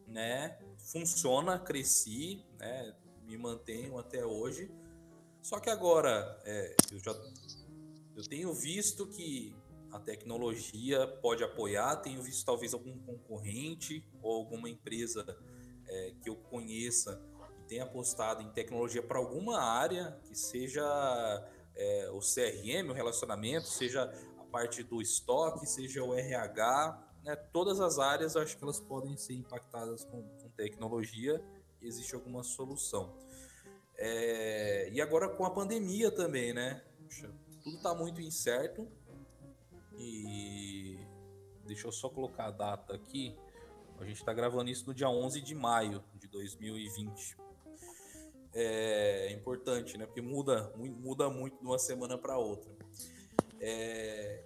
[0.07, 0.59] né?
[0.90, 2.94] Funciona, cresci, né?
[3.24, 4.70] Me mantenho até hoje.
[5.42, 7.12] Só que agora é, eu já
[8.16, 9.55] eu tenho visto que
[9.92, 15.24] a tecnologia pode apoiar, tenho visto talvez algum concorrente ou alguma empresa
[15.87, 17.22] é, que eu conheça
[17.68, 20.83] tem apostado em tecnologia para alguma área, que seja
[21.77, 27.79] é, o CRM, o relacionamento, seja a parte do estoque, seja o RH, né, todas
[27.79, 30.22] as áreas acho que elas podem ser impactadas com
[30.59, 31.42] tecnologia
[31.81, 33.16] existe alguma solução.
[33.97, 36.83] É, e agora com a pandemia também, né?
[37.05, 37.31] Puxa,
[37.62, 38.87] tudo está muito incerto
[39.97, 40.99] e
[41.64, 43.35] deixa eu só colocar a data aqui.
[43.99, 47.49] A gente está gravando isso no dia 11 de maio de 2020
[48.55, 50.07] é importante, né?
[50.07, 52.71] Porque muda, muda muito de uma semana para outra.
[53.61, 54.42] É,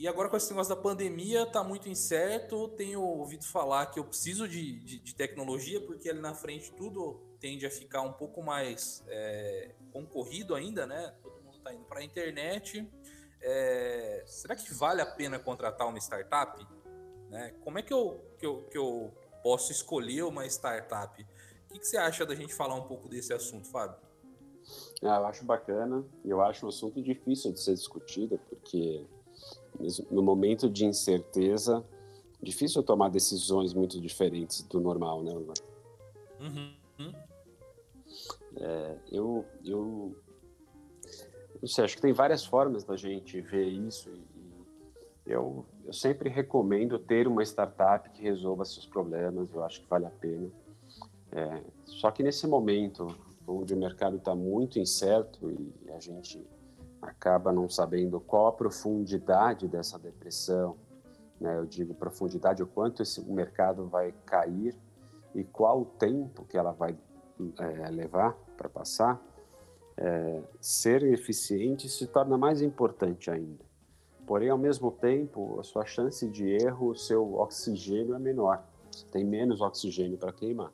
[0.00, 2.68] e, agora com esse negócio da pandemia, tá muito incerto.
[2.68, 7.20] Tenho ouvido falar que eu preciso de, de, de tecnologia, porque ali na frente tudo
[7.38, 11.14] tende a ficar um pouco mais é, concorrido ainda, né?
[11.22, 12.90] Todo mundo está indo para a internet.
[13.42, 16.66] É, será que vale a pena contratar uma startup?
[17.28, 17.54] Né?
[17.62, 21.22] Como é que eu, que, eu, que eu posso escolher uma startup?
[21.22, 23.96] O que, que você acha da gente falar um pouco desse assunto, Fábio?
[25.02, 29.06] Ah, eu acho bacana, eu acho um assunto difícil de ser discutido, porque
[30.10, 31.84] no momento de incerteza,
[32.42, 35.32] difícil tomar decisões muito diferentes do normal, né?
[36.40, 37.12] Uhum.
[38.56, 40.16] É, eu, eu
[41.60, 46.28] não sei, acho que tem várias formas da gente ver isso e eu, eu sempre
[46.28, 50.50] recomendo ter uma startup que resolva seus problemas, eu acho que vale a pena.
[51.32, 53.06] É, só que nesse momento,
[53.46, 56.44] onde o mercado está muito incerto e a gente
[57.00, 60.76] acaba não sabendo qual a profundidade dessa depressão,
[61.40, 61.56] né?
[61.56, 64.76] eu digo profundidade, o quanto esse mercado vai cair
[65.34, 66.96] e qual o tempo que ela vai
[67.58, 69.20] é, levar para passar,
[69.96, 73.64] é, ser eficiente se torna mais importante ainda.
[74.26, 78.62] Porém, ao mesmo tempo, a sua chance de erro, o seu oxigênio é menor.
[78.90, 80.72] Você tem menos oxigênio para queimar.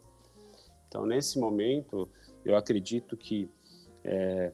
[0.89, 2.09] Então, nesse momento,
[2.45, 3.51] eu acredito que
[4.05, 4.53] é,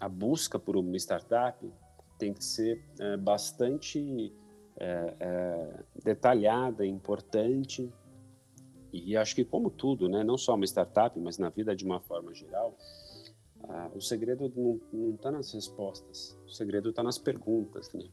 [0.00, 1.70] a busca por uma startup
[2.18, 4.32] tem que ser é, bastante
[4.76, 7.92] é, é detalhada, importante.
[8.92, 12.00] E acho que, como tudo, né, não só uma startup, mas na vida de uma
[12.00, 12.76] forma geral,
[13.94, 14.50] o segredo
[14.92, 17.92] não está nas respostas, o segredo está nas perguntas.
[17.92, 18.04] Né?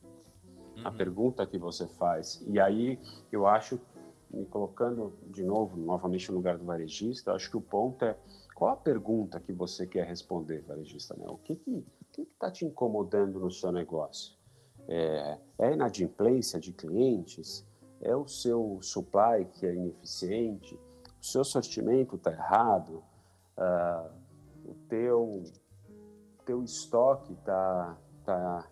[0.77, 0.87] Uhum.
[0.87, 2.43] A pergunta que você faz.
[2.47, 2.99] E aí
[3.31, 3.79] eu acho
[4.29, 8.17] me colocando de novo, novamente no lugar do varejista, acho que o ponto é
[8.55, 11.13] qual a pergunta que você quer responder, varejista?
[11.17, 11.25] Né?
[11.27, 11.85] O que que
[12.21, 14.33] está te incomodando no seu negócio?
[14.87, 17.67] É, é inadimplência de clientes?
[18.01, 20.79] É o seu supply que é ineficiente?
[21.21, 23.03] O seu sortimento está errado?
[23.57, 24.09] Uh,
[24.69, 25.43] o teu,
[26.45, 28.69] teu estoque está tá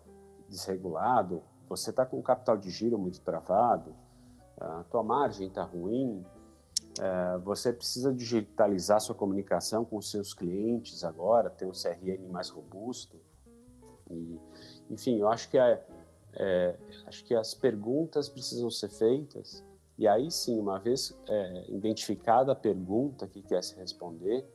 [0.48, 1.42] desregulado?
[1.68, 3.94] Você está com o capital de giro muito travado?
[4.58, 6.24] A tua margem está ruim?
[7.00, 13.16] É, você precisa digitalizar sua comunicação com seus clientes agora, ter um CRM mais robusto.
[14.10, 14.38] E,
[14.90, 15.84] enfim, eu acho que, é,
[16.34, 16.76] é,
[17.06, 19.64] acho que as perguntas precisam ser feitas.
[19.96, 24.46] E aí sim, uma vez é, identificada a pergunta que quer se responder,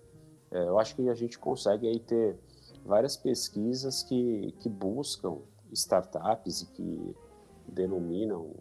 [0.51, 2.37] é, eu acho que a gente consegue aí ter
[2.85, 5.37] várias pesquisas que, que buscam
[5.71, 7.15] startups e que
[7.67, 8.51] denominam,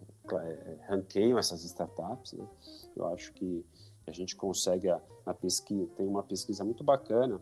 [0.87, 2.33] ranqueiam essas startups.
[2.33, 2.47] Né?
[2.95, 3.65] Eu acho que
[4.07, 7.39] a gente consegue, a, a pesquisa, tem uma pesquisa muito bacana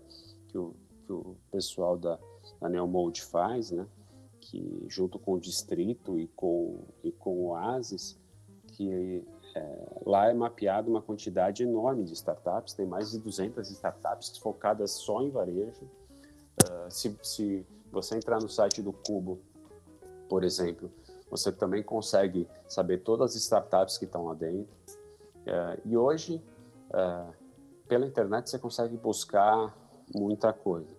[0.48, 0.76] que o,
[1.06, 2.20] que o pessoal da,
[2.60, 3.88] da Neomode faz, né?
[4.40, 8.18] que junto com o Distrito e com, e com o Oasis,
[8.74, 9.26] que
[9.56, 14.92] é, lá é mapeado uma quantidade enorme de startups, tem mais de 200 startups focadas
[14.92, 15.84] só em varejo.
[16.64, 19.40] Uh, se, se você entrar no site do Cubo,
[20.30, 20.92] por exemplo,
[21.30, 24.74] você também consegue saber todas as startups que estão lá dentro.
[25.46, 26.42] Uh, e hoje,
[26.92, 27.34] uh,
[27.88, 29.76] pela internet, você consegue buscar
[30.16, 30.96] muita coisa.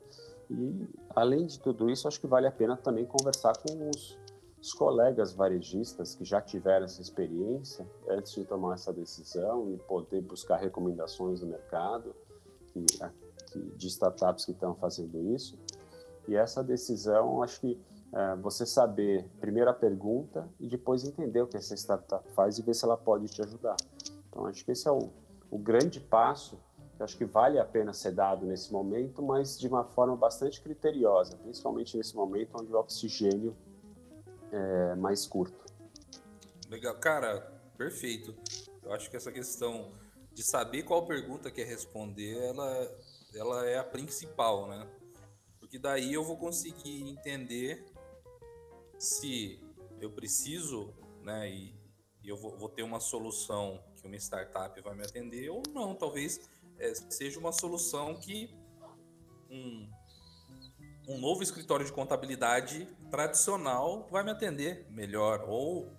[0.50, 4.18] E, além de tudo isso, acho que vale a pena também conversar com os,
[4.60, 10.22] os colegas varejistas que já tiveram essa experiência antes de tomar essa decisão e poder
[10.22, 12.14] buscar recomendações do mercado
[12.72, 12.84] que,
[13.52, 15.58] que, de startups que estão fazendo isso.
[16.26, 17.97] E essa decisão, acho que é,
[18.40, 22.74] você saber primeiro a pergunta e depois entender o que essa startup faz e ver
[22.74, 23.76] se ela pode te ajudar.
[24.28, 25.10] Então, acho que esse é o,
[25.50, 26.58] o grande passo
[26.98, 30.60] que acho que vale a pena ser dado nesse momento, mas de uma forma bastante
[30.60, 33.56] criteriosa, principalmente nesse momento onde o oxigênio
[34.50, 35.64] é, mais curto.
[36.68, 37.40] Legal, cara,
[37.76, 38.34] perfeito.
[38.82, 39.92] Eu acho que essa questão
[40.32, 42.98] de saber qual pergunta quer responder, ela,
[43.32, 44.84] ela é a principal, né?
[45.60, 47.84] Porque daí eu vou conseguir entender
[48.98, 49.60] se
[50.00, 51.78] eu preciso, né, e,
[52.24, 56.48] eu vou, vou, ter uma solução que uma startup vai me atender ou não, talvez
[56.78, 58.54] é, seja uma solução que
[59.50, 59.88] um,
[61.08, 65.90] um novo escritório de contabilidade tradicional vai me atender melhor, ou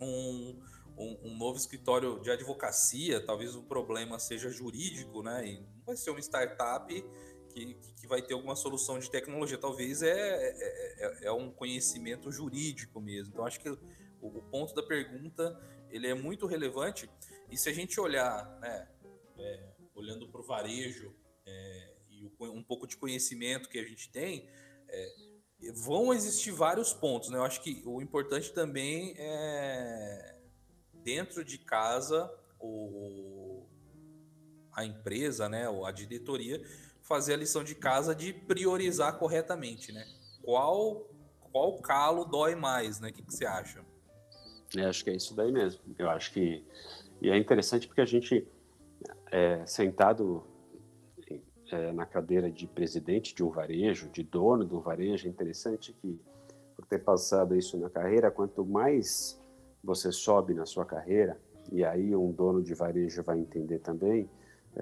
[0.00, 0.58] um,
[0.96, 5.46] um, um, novo escritório de advocacia, talvez o problema seja jurídico, né?
[5.46, 7.04] E não vai ser uma startup
[7.54, 12.30] que, que vai ter alguma solução de tecnologia, talvez é, é, é, é um conhecimento
[12.30, 13.32] jurídico mesmo.
[13.32, 13.78] Então, acho que o,
[14.20, 17.08] o, ponto da pergunta ele é muito relevante.
[17.50, 18.88] E se a gente olhar, né,
[19.38, 21.14] é, olhando para o varejo,
[21.46, 21.94] é,
[22.40, 24.48] um pouco de conhecimento que a gente tem,
[24.88, 25.14] é,
[25.72, 27.30] vão existir vários pontos.
[27.30, 27.38] Né?
[27.38, 30.40] Eu acho que o importante também é,
[31.04, 32.28] dentro de casa,
[32.58, 33.66] o,
[34.72, 36.60] a empresa, né, ou a diretoria,
[37.04, 39.92] fazer a lição de casa de priorizar corretamente.
[39.92, 40.04] Né?
[40.42, 41.06] Qual,
[41.52, 42.98] qual calo dói mais?
[42.98, 43.10] Né?
[43.10, 43.84] O que, que você acha?
[44.76, 45.80] É, acho que é isso daí mesmo.
[45.98, 46.64] Eu acho que.
[47.20, 48.46] E é interessante porque a gente,
[49.30, 50.44] é, sentado
[51.70, 55.26] é, na cadeira de presidente de um varejo, de dono um varejo.
[55.26, 56.20] É interessante que,
[56.74, 59.40] por ter passado isso na carreira, quanto mais
[59.82, 61.38] você sobe na sua carreira,
[61.70, 64.28] e aí um dono de varejo vai entender também,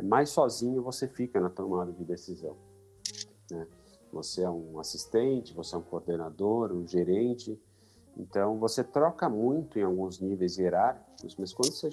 [0.00, 2.56] mais sozinho você fica na tomada de decisão.
[3.50, 3.66] Né?
[4.12, 7.60] Você é um assistente, você é um coordenador, um gerente,
[8.16, 11.90] então você troca muito em alguns níveis hierárquicos, mas quando você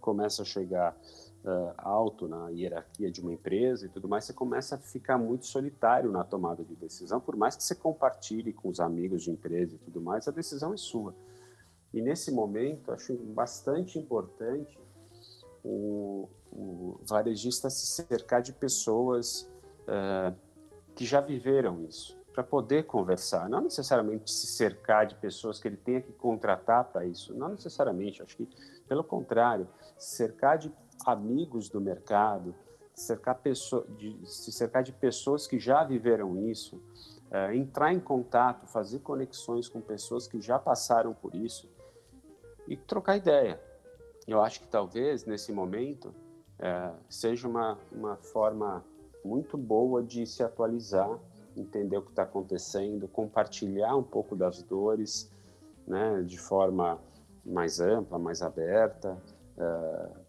[0.00, 0.96] começa a chegar
[1.44, 5.46] uh, alto na hierarquia de uma empresa e tudo mais, você começa a ficar muito
[5.46, 9.74] solitário na tomada de decisão, por mais que você compartilhe com os amigos de empresa
[9.74, 11.14] e tudo mais, a decisão é sua.
[11.92, 14.78] E nesse momento, acho bastante importante
[15.64, 19.50] o, o varejista se cercar de pessoas
[19.82, 20.34] uh,
[20.94, 23.48] que já viveram isso, para poder conversar.
[23.48, 28.22] Não necessariamente se cercar de pessoas que ele tenha que contratar para isso, não necessariamente.
[28.22, 28.48] Acho que,
[28.88, 30.72] pelo contrário, se cercar de
[31.06, 32.54] amigos do mercado,
[32.94, 36.82] cercar pessoa, de, se cercar de pessoas que já viveram isso,
[37.30, 41.68] é, entrar em contato, fazer conexões com pessoas que já passaram por isso
[42.66, 43.60] e trocar ideia.
[44.28, 46.14] Eu acho que talvez nesse momento
[46.58, 48.84] é, seja uma, uma forma
[49.24, 51.18] muito boa de se atualizar,
[51.56, 55.30] entender o que está acontecendo, compartilhar um pouco das dores,
[55.86, 57.00] né, de forma
[57.44, 59.16] mais ampla, mais aberta.
[59.56, 60.28] É,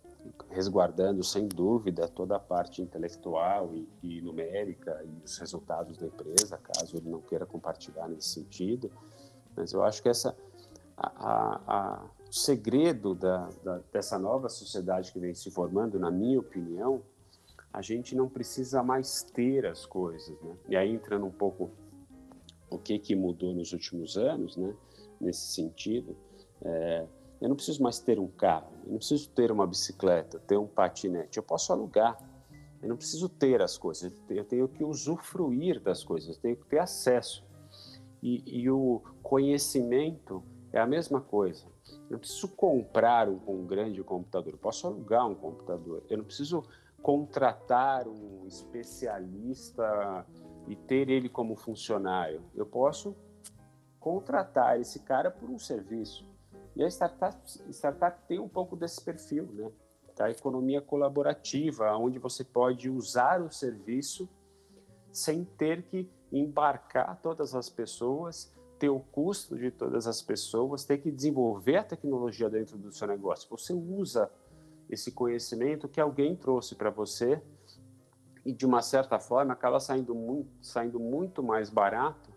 [0.49, 6.57] resguardando sem dúvida toda a parte intelectual e, e, numérica e os resultados da empresa,
[6.57, 8.91] caso ele não queira compartilhar nesse sentido.
[9.55, 10.35] Mas eu acho que essa
[10.99, 16.39] a, a, o segredo da, da, dessa nova sociedade que vem se formando, na minha
[16.39, 17.01] opinião,
[17.71, 20.55] a gente não precisa mais ter as coisas, né?
[20.67, 21.71] E aí entrando um pouco
[22.69, 24.75] o que que mudou nos últimos anos, né?
[25.21, 26.15] Nesse sentido,
[26.61, 27.05] é,
[27.41, 30.67] eu não preciso mais ter um carro, eu não preciso ter uma bicicleta, ter um
[30.67, 31.37] patinete.
[31.37, 32.17] Eu posso alugar.
[32.81, 34.13] Eu não preciso ter as coisas.
[34.29, 36.35] Eu tenho que usufruir das coisas.
[36.35, 37.45] Eu tenho que ter acesso.
[38.21, 41.65] E, e o conhecimento é a mesma coisa.
[42.09, 44.53] Eu não preciso comprar um, um grande computador.
[44.53, 46.03] Eu posso alugar um computador.
[46.09, 46.63] Eu não preciso
[47.01, 50.25] contratar um especialista
[50.67, 52.41] e ter ele como funcionário.
[52.55, 53.15] Eu posso
[53.99, 56.27] contratar esse cara por um serviço.
[56.75, 57.37] E a startup,
[57.71, 59.71] startup tem um pouco desse perfil, né?
[60.15, 64.29] Da economia colaborativa, onde você pode usar o serviço
[65.11, 70.99] sem ter que embarcar todas as pessoas, ter o custo de todas as pessoas, ter
[70.99, 73.49] que desenvolver a tecnologia dentro do seu negócio.
[73.51, 74.31] Você usa
[74.89, 77.41] esse conhecimento que alguém trouxe para você
[78.45, 82.31] e de uma certa forma acaba saindo muito, saindo muito mais barato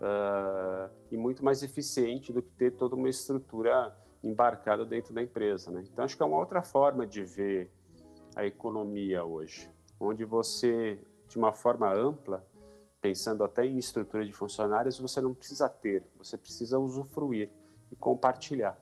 [0.00, 5.70] uh, e muito mais eficiente do que ter toda uma estrutura embarcada dentro da empresa.
[5.72, 5.84] Né?
[5.92, 7.70] Então, acho que é uma outra forma de ver
[8.36, 9.68] a economia hoje,
[9.98, 12.46] onde você, de uma forma ampla,
[13.02, 17.50] pensando até em estrutura de funcionários, você não precisa ter, você precisa usufruir
[17.90, 18.80] e compartilhar.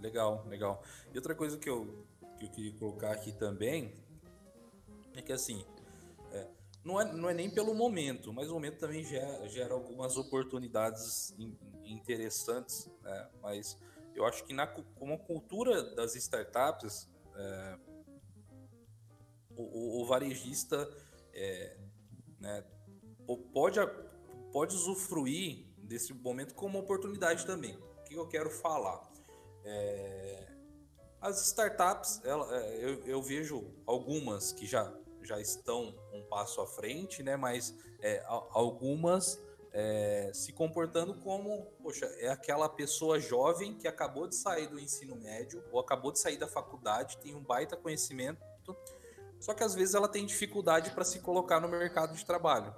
[0.00, 0.82] Legal, legal.
[1.12, 2.06] E outra coisa que eu,
[2.38, 3.94] que eu queria colocar aqui também
[5.14, 5.64] é que assim,
[6.30, 6.46] é,
[6.84, 11.34] não, é, não é nem pelo momento, mas o momento também gera, gera algumas oportunidades
[11.38, 11.56] in,
[11.86, 13.30] interessantes, né?
[13.42, 13.78] mas
[14.14, 17.78] eu acho que na, como cultura das startups, é,
[19.56, 20.86] o, o, varejista
[21.32, 21.78] é,
[22.38, 22.62] né,
[23.34, 23.80] pode,
[24.52, 27.76] pode usufruir desse momento como oportunidade também.
[27.76, 29.10] O que eu quero falar?
[29.64, 30.46] É,
[31.20, 36.66] as startups, ela, é, eu, eu, vejo algumas que já, já estão um passo à
[36.66, 37.36] frente, né?
[37.36, 39.40] Mas é, algumas
[39.72, 45.16] é, se comportando como, poxa, é aquela pessoa jovem que acabou de sair do ensino
[45.16, 48.40] médio ou acabou de sair da faculdade, tem um baita conhecimento,
[49.38, 52.74] só que às vezes ela tem dificuldade para se colocar no mercado de trabalho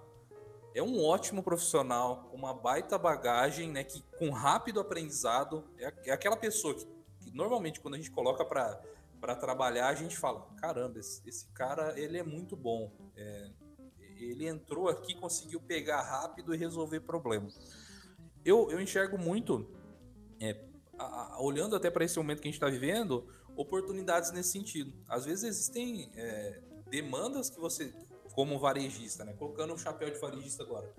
[0.79, 3.83] é um ótimo profissional, uma baita bagagem, né?
[3.83, 6.87] Que com rápido aprendizado é, é aquela pessoa que,
[7.21, 8.81] que, normalmente quando a gente coloca para
[9.21, 12.93] para trabalhar a gente fala, caramba, esse, esse cara ele é muito bom.
[13.17, 13.51] É,
[14.17, 17.49] ele entrou aqui, conseguiu pegar rápido e resolver problema.
[18.45, 19.69] Eu, eu enxergo muito,
[20.41, 20.65] é,
[20.97, 23.27] a, a, olhando até para esse momento que a gente está vivendo,
[23.57, 24.93] oportunidades nesse sentido.
[25.09, 27.93] Às vezes existem é, demandas que você
[28.39, 29.33] como varejista, né?
[29.33, 30.95] Colocando o chapéu de varejista agora.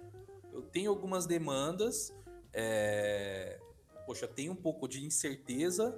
[0.51, 2.13] Eu tenho algumas demandas,
[2.51, 3.57] é...
[4.05, 5.97] poxa, tem um pouco de incerteza,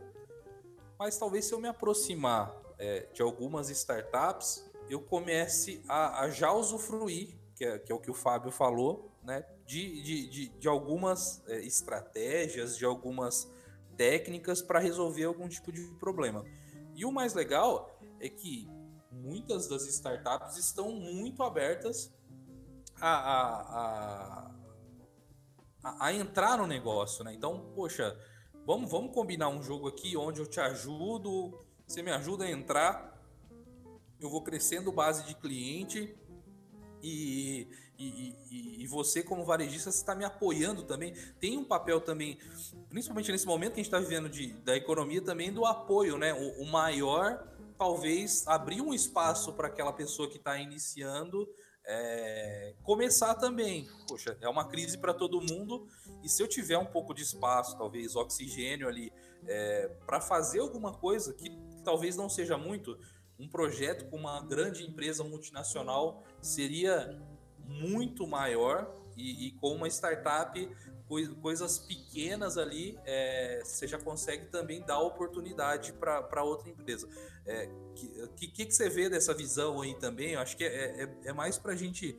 [1.00, 6.54] mas talvez se eu me aproximar é, de algumas startups, eu comece a, a já
[6.54, 9.44] usufruir, que é, que é, o que o Fábio falou, né?
[9.66, 13.52] De, de, de, de algumas é, estratégias, de algumas
[13.98, 16.46] técnicas para resolver algum tipo de problema.
[16.96, 18.70] E o mais legal é que
[19.12, 22.14] muitas das startups estão muito abertas
[23.00, 24.52] a, a,
[25.84, 27.34] a, a, entrar no negócio, né?
[27.34, 28.18] Então, poxa,
[28.66, 33.20] vamos, vamos combinar um jogo aqui onde eu te ajudo, você me ajuda a entrar,
[34.20, 36.16] eu vou crescendo base de cliente
[37.02, 41.14] e, e, e, e você, como varejista, está me apoiando também.
[41.40, 42.38] Tem um papel também,
[42.88, 46.34] principalmente nesse momento que a gente está vivendo de, da economia, também do apoio, né?
[46.34, 47.51] O, o maior
[47.82, 51.50] talvez abrir um espaço para aquela pessoa que está iniciando
[51.84, 53.90] é, começar também.
[54.08, 55.88] Poxa, é uma crise para todo mundo
[56.24, 59.12] e se eu tiver um pouco de espaço, talvez oxigênio ali,
[59.48, 63.00] é, para fazer alguma coisa que, que talvez não seja muito,
[63.40, 67.20] um projeto com uma grande empresa multinacional seria
[67.66, 70.70] muito maior e, e com uma startup
[71.42, 77.08] coisas pequenas ali, é, você já consegue também dar oportunidade para outra empresa.
[77.46, 80.32] É, que, que, que você vê dessa visão aí também?
[80.32, 82.18] Eu acho que é, é, é mais para a gente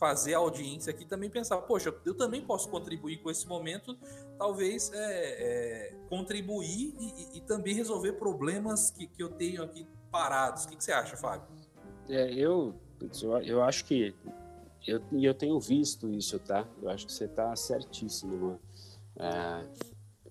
[0.00, 3.94] fazer a audiência aqui também pensar, poxa, eu também posso contribuir com esse momento,
[4.38, 10.64] talvez é, é, contribuir e, e, também resolver problemas que, que eu tenho aqui parados.
[10.64, 11.46] O que, que você acha, Fábio?
[12.08, 12.74] É, eu,
[13.44, 14.14] eu acho que
[15.12, 16.66] e eu tenho visto isso, tá?
[16.82, 18.58] Eu acho que você está certíssimo,
[19.16, 19.66] é?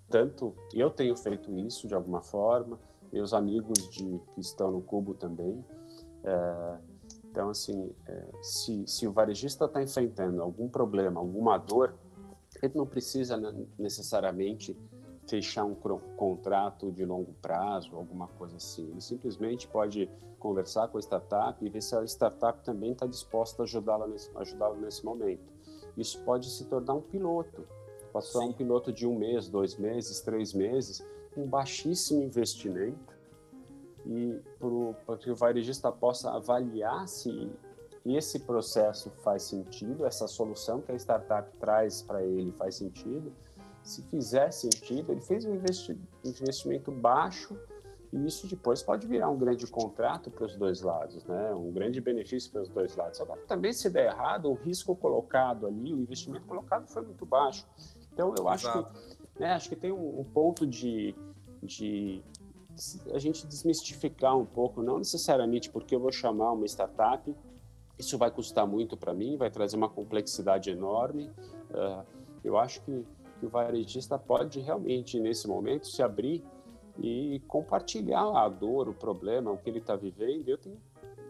[0.09, 2.79] tanto eu tenho feito isso de alguma forma,
[3.11, 5.63] meus amigos de, que estão no Cubo também.
[6.23, 6.77] É,
[7.25, 11.93] então, assim, é, se, se o varejista está enfrentando algum problema, alguma dor,
[12.61, 13.37] ele não precisa
[13.77, 14.75] necessariamente
[15.29, 18.89] fechar um contrato de longo prazo, alguma coisa assim.
[18.89, 20.09] Ele simplesmente pode
[20.39, 24.31] conversar com a startup e ver se a startup também está disposta a ajudá-lo nesse,
[24.35, 25.43] ajudá nesse momento.
[25.95, 27.63] Isso pode se tornar um piloto.
[28.11, 31.05] Passar um piloto de um mês, dois meses, três meses,
[31.35, 33.13] com baixíssimo investimento
[34.05, 34.41] e
[35.05, 37.51] para que o varejista possa avaliar se
[38.05, 43.31] esse processo faz sentido, essa solução que a startup traz para ele faz sentido.
[43.83, 45.55] Se fizer sentido, ele fez um
[46.23, 47.57] investimento baixo
[48.11, 51.53] e isso depois pode virar um grande contrato para os dois lados, né?
[51.53, 53.21] um grande benefício para os dois lados.
[53.21, 57.65] Agora, também se der errado, o risco colocado ali, o investimento colocado foi muito baixo.
[58.11, 58.93] Então, eu acho Exato.
[59.35, 61.15] que, né, acho que tem um, um ponto de,
[61.61, 62.23] de
[63.13, 67.35] a gente desmistificar um pouco, não necessariamente porque eu vou chamar uma startup,
[67.97, 71.29] isso vai custar muito para mim, vai trazer uma complexidade enorme.
[71.69, 72.05] Uh,
[72.43, 73.05] eu acho que,
[73.39, 76.43] que, o varejista pode realmente, nesse momento, se abrir
[76.97, 80.49] e compartilhar a dor, o problema, o que ele está vivendo.
[80.49, 80.77] Eu tenho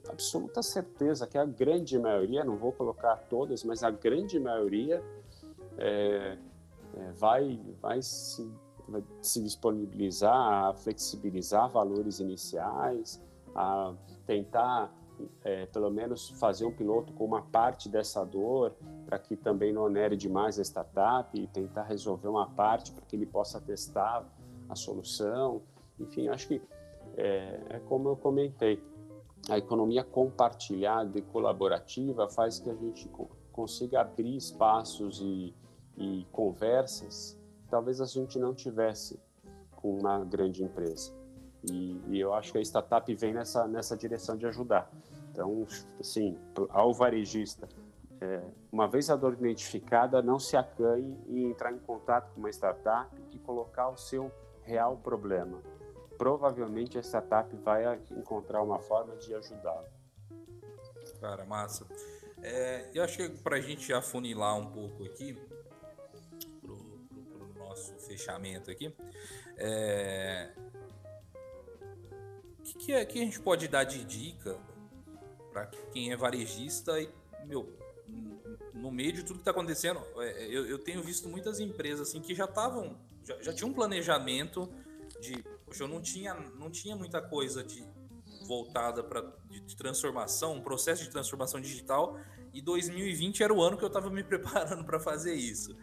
[0.07, 5.03] absoluta certeza que a grande maioria, não vou colocar todas, mas a grande maioria
[5.77, 6.37] é,
[6.95, 8.49] é, vai, vai se
[9.21, 13.21] se disponibilizar a flexibilizar valores iniciais,
[13.55, 13.93] a
[14.25, 14.93] tentar
[15.43, 18.73] é, pelo menos fazer um piloto com uma parte dessa dor
[19.05, 23.15] para que também não onere demais a startup e tentar resolver uma parte para que
[23.15, 24.25] ele possa testar
[24.67, 25.61] a solução.
[25.99, 26.61] Enfim, acho que
[27.17, 28.81] é, é como eu comentei,
[29.49, 33.09] a economia compartilhada e colaborativa faz que a gente
[33.51, 35.55] consiga abrir espaços e,
[35.97, 37.39] e conversas
[37.69, 39.19] talvez a gente não tivesse
[39.75, 41.13] com uma grande empresa.
[41.63, 44.89] E, e, eu acho que a startup vem nessa, nessa direção de ajudar.
[45.31, 45.67] Então,
[45.99, 46.37] assim,
[46.69, 47.67] ao varejista,
[48.21, 48.41] é,
[48.71, 53.09] uma vez a dor identificada, não se acanhe em entrar em contato com uma startup
[53.31, 54.31] e colocar o seu
[54.63, 55.61] real problema.
[56.17, 59.87] Provavelmente a startup vai encontrar uma forma de ajudá-lo.
[61.19, 61.85] Cara, massa.
[62.41, 65.37] É, eu acho que para a gente afunilar um pouco aqui,
[67.79, 68.93] nosso fechamento aqui.
[69.57, 70.49] É...
[72.89, 74.57] Que, que, é, a gente pode dar de dica
[75.51, 77.07] para quem é varejista e,
[77.45, 77.71] meu,
[78.73, 82.19] no meio de tudo que está acontecendo, é, eu, eu, tenho visto muitas empresas assim
[82.19, 84.67] que já estavam, já, já tinham um planejamento
[85.21, 87.85] de, poxa, eu não tinha, não tinha muita coisa de
[88.47, 92.19] voltada para de, transformação, um processo de transformação digital,
[92.51, 95.77] e 2020 era o ano que eu estava me preparando para fazer isso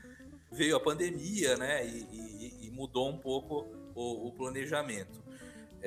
[0.51, 1.87] veio a pandemia, né?
[1.87, 5.26] E, e, e mudou um pouco o, o planejamento.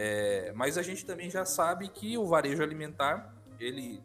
[0.01, 4.01] É, mas a gente também já sabe que o varejo alimentar, ele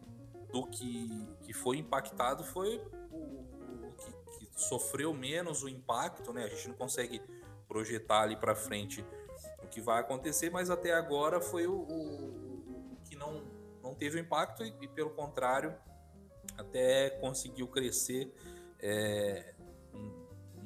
[0.51, 3.95] do que, que foi impactado foi o, o
[4.37, 6.43] que, que, sofreu menos o impacto, né?
[6.43, 7.21] A gente não consegue
[7.65, 9.05] projetar ali para frente
[9.63, 13.45] o que vai acontecer, mas até agora foi o, o que não,
[13.81, 15.73] não teve o impacto e, e, pelo contrário
[16.57, 18.35] até conseguiu crescer
[18.81, 19.55] é,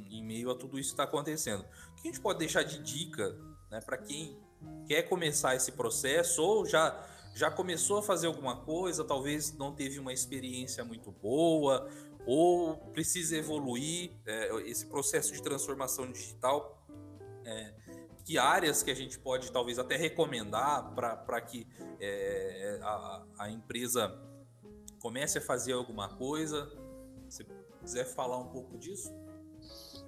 [0.09, 1.63] em meio a tudo isso que está acontecendo.
[1.91, 3.37] O que a gente pode deixar de dica
[3.69, 4.48] né, para quem
[4.87, 7.05] quer começar esse processo ou já,
[7.35, 11.89] já começou a fazer alguma coisa, talvez não teve uma experiência muito boa
[12.25, 16.85] ou precisa evoluir é, esse processo de transformação digital?
[17.45, 17.73] É,
[18.25, 21.67] que áreas que a gente pode talvez até recomendar para que
[21.99, 24.15] é, a, a empresa
[24.99, 26.71] comece a fazer alguma coisa?
[27.27, 27.45] Se
[27.81, 29.11] quiser falar um pouco disso?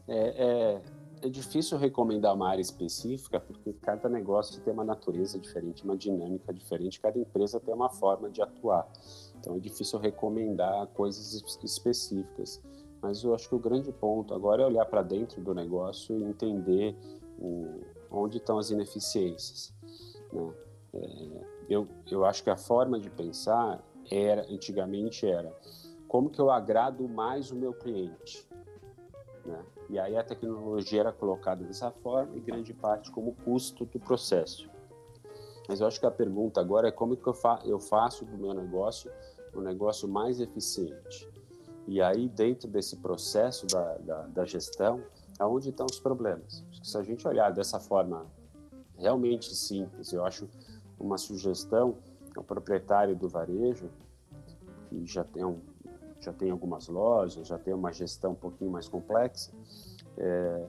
[0.08, 0.82] É, é,
[1.22, 6.54] é, difícil recomendar uma área específica, porque cada negócio tem uma natureza diferente, uma dinâmica
[6.54, 8.88] diferente, cada empresa tem uma forma de atuar.
[9.40, 12.62] Então é difícil recomendar coisas específicas.
[13.02, 16.24] Mas eu acho que o grande ponto agora é olhar para dentro do negócio e
[16.24, 16.96] entender
[17.40, 19.74] o, onde estão as ineficiências.
[20.32, 20.54] Né?
[20.94, 25.52] É, eu, eu acho que a forma de pensar era, antigamente era,
[26.08, 28.48] como que eu agrado mais o meu cliente?
[29.46, 29.64] Né?
[29.92, 34.70] E aí a tecnologia era colocada dessa forma e grande parte como custo do processo.
[35.68, 38.38] Mas eu acho que a pergunta agora é como que eu, fa eu faço do
[38.38, 39.12] meu negócio
[39.54, 41.30] um negócio mais eficiente.
[41.86, 45.04] E aí, dentro desse processo da, da, da gestão,
[45.38, 46.64] aonde estão os problemas?
[46.82, 48.26] Se a gente olhar dessa forma
[48.98, 50.48] realmente simples, eu acho
[50.98, 51.98] uma sugestão
[52.34, 53.90] ao proprietário do varejo,
[54.88, 55.60] que já tem um,
[56.22, 59.52] já tem algumas lojas, já tem uma gestão um pouquinho mais complexa,
[60.18, 60.68] é,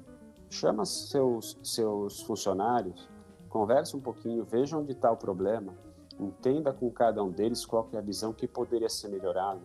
[0.50, 3.08] chama seus, seus funcionários,
[3.48, 5.74] converse um pouquinho, veja onde está o problema,
[6.18, 9.62] entenda com cada um deles qual é a visão que poderia ser melhorado.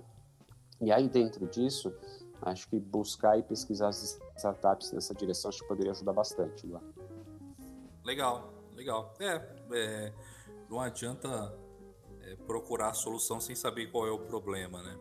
[0.81, 1.93] E aí, dentro disso,
[2.41, 6.67] acho que buscar e pesquisar as startups nessa direção acho que poderia ajudar bastante.
[6.67, 6.81] Lá.
[8.03, 9.13] Legal, legal.
[9.19, 10.13] É, é
[10.69, 11.57] não adianta
[12.21, 14.97] é, procurar a solução sem saber qual é o problema, né?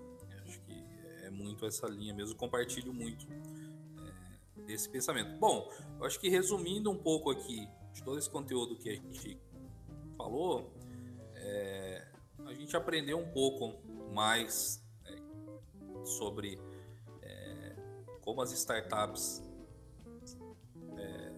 [1.36, 2.34] Muito essa linha mesmo.
[2.36, 3.26] Compartilho muito
[4.58, 5.38] é, desse pensamento.
[5.38, 9.38] Bom, eu acho que resumindo um pouco aqui de todo esse conteúdo que a gente
[10.16, 10.72] falou,
[11.34, 12.08] é,
[12.46, 13.74] a gente aprendeu um pouco
[14.12, 15.16] mais é,
[16.04, 16.58] sobre
[17.22, 17.76] é,
[18.22, 19.42] como as startups
[20.96, 21.32] é,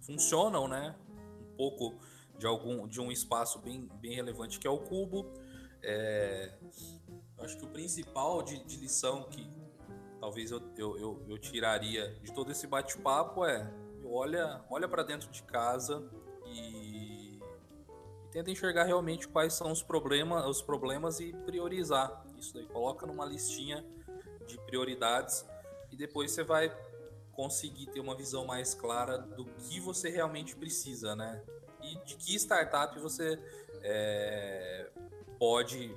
[0.00, 0.94] funcionam, né?
[1.40, 1.98] Um pouco
[2.38, 5.32] de algum de um espaço bem, bem relevante que é o cubo.
[5.82, 6.58] É,
[7.38, 9.48] acho que o principal de, de lição que
[10.20, 13.70] talvez eu, eu, eu, eu tiraria de todo esse bate-papo é
[14.04, 16.08] olha, olha para dentro de casa
[16.46, 17.40] e, e,
[18.30, 22.66] tenta enxergar realmente quais são os problemas, os problemas e priorizar isso daí.
[22.66, 23.84] Coloca numa listinha
[24.46, 25.44] de prioridades
[25.90, 26.74] e depois você vai
[27.32, 31.42] conseguir ter uma visão mais clara do que você realmente precisa, né?
[31.82, 33.38] E de que startup você
[33.82, 34.90] é,
[35.38, 35.94] pode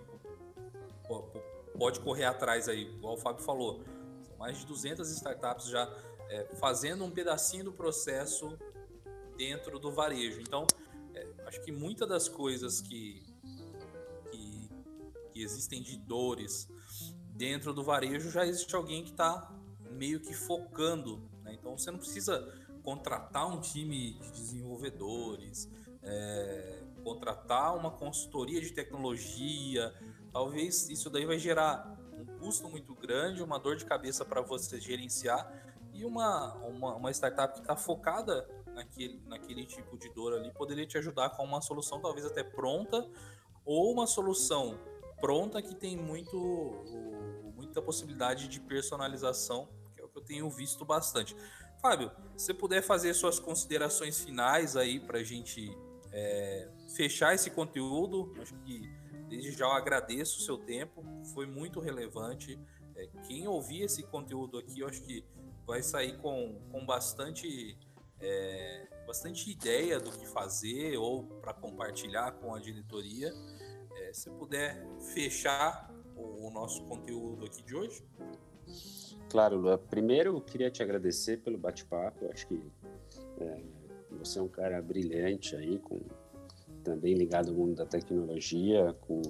[1.80, 3.82] pode correr atrás aí, igual o Fábio falou.
[4.22, 5.90] São mais de 200 startups já
[6.30, 8.58] é, fazendo um pedacinho do processo
[9.38, 10.42] dentro do varejo.
[10.42, 10.68] Então,
[11.16, 13.24] é, acho que muitas das coisas que,
[14.30, 14.70] que,
[15.32, 16.68] que, existem de dores
[17.30, 19.50] dentro do varejo já existe alguém que está
[19.90, 21.24] meio que focando.
[21.44, 21.56] Né?
[21.58, 22.54] Então, você não precisa
[22.84, 25.70] contratar um time de desenvolvedores,
[26.04, 29.94] é, contratar uma consultoria de tecnologia.
[30.32, 34.80] Talvez isso daí vai gerar um custo muito grande, uma dor de cabeça para você
[34.80, 35.52] gerenciar
[35.94, 40.86] e uma, uma, uma startup que está focada naquele, naquele tipo de dor ali poderia
[40.86, 43.10] te ajudar com uma solução talvez até pronta
[43.66, 44.80] ou uma solução
[45.20, 46.38] pronta que tem muito
[47.56, 51.36] muita possibilidade de personalização, que é o que eu tenho visto bastante.
[51.82, 55.78] Fábio, se você puder fazer suas considerações finais aí para a gente
[56.12, 58.90] é, fechar esse conteúdo, acho que
[59.30, 61.04] desde já eu agradeço o seu tempo,
[61.34, 62.60] foi muito relevante.
[62.96, 65.24] É, quem ouvir esse conteúdo aqui, eu acho que
[65.66, 67.78] vai sair com, com bastante,
[68.20, 73.32] é, bastante ideia do que fazer ou para compartilhar com a diretoria.
[73.98, 78.04] É, se puder fechar o, o, nosso conteúdo aqui de hoje.
[79.30, 79.78] Claro, Lua.
[79.78, 82.30] Primeiro, eu queria te agradecer pelo bate-papo.
[82.32, 82.62] Acho que
[83.40, 83.62] é,
[84.12, 86.00] você é um cara brilhante aí, com,
[86.90, 89.22] também ligado ao mundo da tecnologia, com,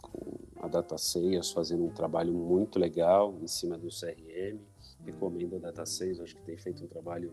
[0.00, 4.58] com a Data Sales, fazendo um trabalho muito legal em cima do CRM
[5.04, 7.32] recomendo a Data 6, acho que tem feito um trabalho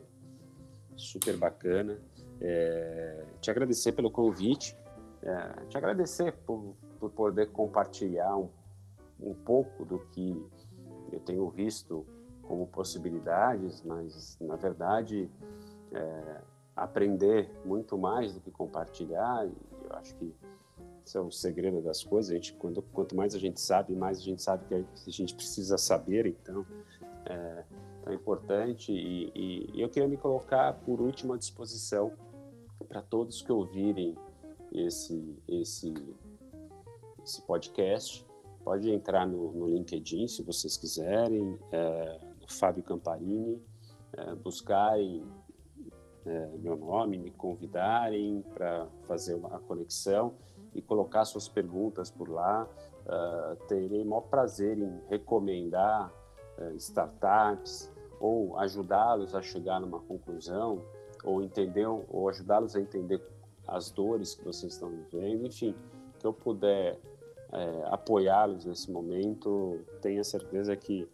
[0.96, 1.98] super bacana.
[2.40, 4.78] É, te agradecer pelo convite,
[5.22, 8.50] é, te agradecer por, por poder compartilhar um,
[9.20, 10.44] um pouco do que
[11.12, 12.06] eu tenho visto
[12.42, 15.30] como possibilidades, mas na verdade
[15.94, 16.42] é,
[16.76, 19.48] aprender muito mais do que compartilhar.
[19.92, 20.34] Eu acho que
[21.06, 22.32] esse é o segredo das coisas.
[22.32, 25.36] A gente, quando, quanto mais a gente sabe, mais a gente sabe que a gente
[25.36, 26.26] precisa saber.
[26.26, 26.66] Então,
[27.26, 27.64] é,
[28.04, 32.12] tão importante e, e, e, eu queria me colocar por último à disposição
[32.88, 34.18] para todos que ouvirem
[34.74, 35.94] esse esse
[37.24, 38.26] esse podcast
[38.64, 43.62] pode entrar no, no LinkedIn se vocês quiserem é, Fábio Camparini
[44.14, 45.24] é, buscarem
[46.26, 50.34] é, meu nome me convidarem para fazer uma conexão
[50.74, 52.67] e colocar suas perguntas por lá
[53.05, 56.11] uh, terei o maior prazer em recomendar
[56.57, 60.82] eh, startups ou ajudá-los a chegar numa conclusão
[61.24, 63.22] ou entender ou ajudá-los a entender
[63.67, 65.76] as dores que vocês estão vivendo, enfim,
[66.19, 66.99] que eu puder
[67.51, 71.07] é, apoiá-los nesse momento, tenha certeza que,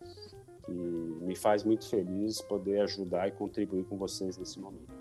[0.65, 4.96] que me faz muito feliz poder ajudar e contribuir com vocês nesse momento.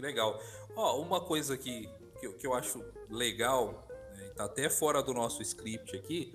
[0.00, 0.42] Que legal.
[0.74, 1.86] Ó, uma coisa que,
[2.18, 3.86] que, eu, que eu acho legal,
[4.16, 6.34] né, tá até fora do nosso script aqui,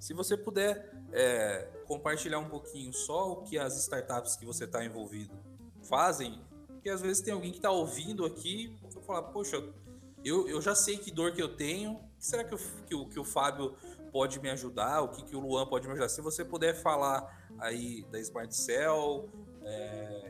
[0.00, 4.84] se você puder é, compartilhar um pouquinho só o que as startups que você está
[4.84, 5.32] envolvido
[5.84, 9.62] fazem, porque às vezes tem alguém que está ouvindo aqui e falar, poxa,
[10.24, 13.20] eu, eu já sei que dor que eu tenho, será que, eu, que, o, que
[13.20, 13.76] o Fábio
[14.10, 16.08] pode me ajudar, o que, que o Luan pode me ajudar?
[16.08, 19.28] Se você puder falar aí da Smart Cell
[19.62, 20.23] é,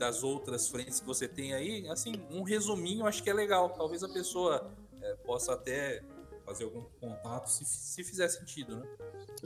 [0.00, 3.68] das outras frentes que você tem aí, assim, um resuminho acho que é legal.
[3.68, 4.72] Talvez a pessoa
[5.02, 6.02] é, possa até
[6.42, 8.88] fazer algum contato, se, se fizer sentido, né?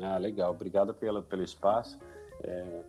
[0.01, 0.53] Ah, legal.
[0.53, 1.99] Obrigado pelo, pelo espaço.
[2.41, 2.83] É,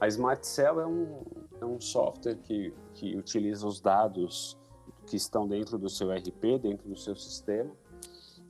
[0.00, 1.22] a Smart Cell é um,
[1.60, 4.58] é um software que, que utiliza os dados
[5.06, 7.70] que estão dentro do seu RP, dentro do seu sistema,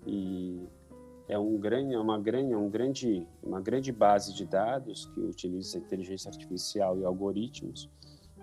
[0.07, 0.67] e
[1.29, 6.31] é um grande, uma grande, um grande, uma grande base de dados que utiliza inteligência
[6.31, 7.91] artificial e algoritmos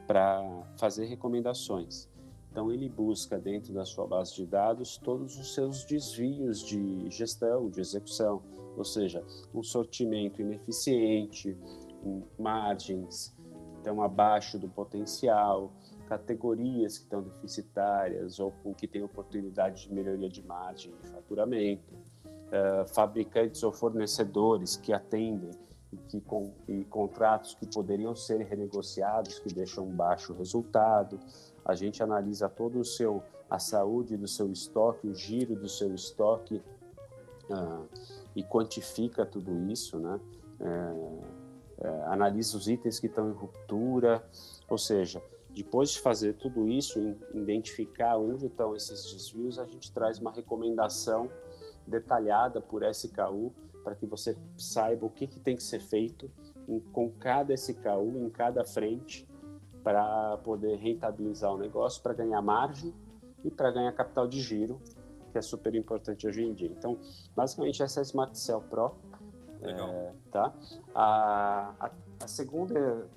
[0.08, 0.43] para
[0.78, 2.08] fazer recomendações.
[2.51, 7.70] Então ele busca dentro da sua base de dados todos os seus desvios de gestão,
[7.70, 8.41] de execução,
[8.78, 11.58] ou seja, um sortimento ineficiente,
[12.38, 13.36] margens
[13.78, 15.72] estão abaixo do potencial,
[16.08, 22.88] categorias que estão deficitárias ou que têm oportunidade de melhoria de margem de faturamento, uh,
[22.93, 25.64] fabricantes ou fornecedores que atendem e,
[26.08, 31.20] que, com, e contratos que poderiam ser renegociados que deixam baixo resultado.
[31.64, 35.93] A gente analisa todo o seu a saúde do seu estoque, o giro do seu
[35.93, 36.64] estoque
[37.50, 37.88] uh,
[38.36, 40.20] e quantifica tudo isso, né?
[40.60, 41.46] Uh,
[41.78, 44.24] é, analisa os itens que estão em ruptura,
[44.70, 45.22] ou seja,
[45.54, 51.30] depois de fazer tudo isso, identificar onde estão esses desvios, a gente traz uma recomendação
[51.86, 53.54] detalhada por SKU
[53.86, 56.29] para que você saiba o que, que tem que ser feito
[56.67, 59.27] em, com cada SKU, em cada frente,
[59.83, 62.91] para poder rentabilizar o negócio, para ganhar margem
[63.43, 64.81] e para ganhar capital de giro,
[65.31, 66.71] que é super importante hoje em dia.
[66.75, 66.97] Então,
[67.36, 68.95] basicamente, essa é a Smart Cell Pro.
[69.61, 70.51] É, tá?
[70.93, 71.91] A, a,
[72.23, 73.07] a segunda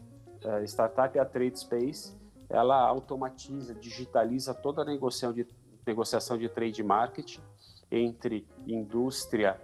[0.44, 2.14] é, startup é a Trade Space.
[2.50, 5.46] Ela automatiza, digitaliza toda a negociação de,
[5.86, 7.40] negociação de trade marketing
[7.90, 9.58] entre indústria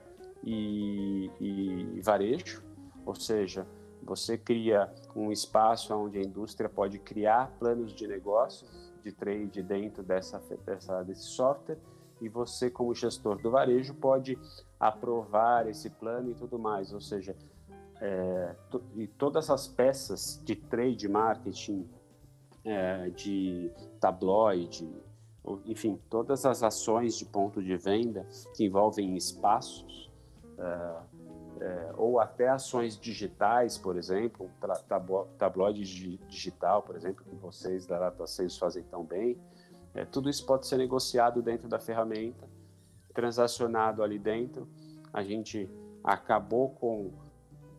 [0.45, 2.62] e, e varejo,
[3.07, 3.66] ou seja,
[4.03, 10.03] você cria um espaço onde a indústria pode criar planos de negócios de trade dentro
[10.03, 11.78] dessa, dessa, desse software
[12.20, 14.38] e você, como gestor do varejo, pode
[14.78, 16.92] aprovar esse plano e tudo mais.
[16.92, 17.36] Ou seja,
[18.01, 18.55] é,
[18.95, 21.88] e todas as peças de trade marketing,
[22.64, 23.70] é, de
[24.01, 24.90] tabloide,
[25.66, 28.26] enfim, todas as ações de ponto de venda
[28.57, 30.11] que envolvem espaços,
[30.59, 31.14] é,
[31.61, 34.50] é, ou até ações digitais, por exemplo,
[35.38, 35.84] tabloide
[36.28, 39.38] digital, por exemplo, que vocês da Data Sales fazem tão bem,
[39.94, 42.48] é, tudo isso pode ser negociado dentro da ferramenta,
[43.12, 44.68] transacionado ali dentro.
[45.12, 45.70] A gente
[46.02, 47.12] acabou com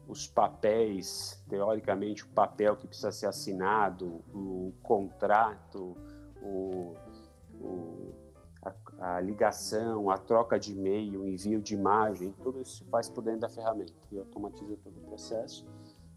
[0.08, 5.98] os papéis, teoricamente, o papel que precisa ser assinado, o contrato,
[6.42, 6.96] o,
[7.60, 8.14] o,
[8.66, 13.08] a, a, ligação, a troca de e-mail, o envio de imagem, tudo isso se faz
[13.08, 15.66] por dentro da ferramenta e automatiza todo o processo.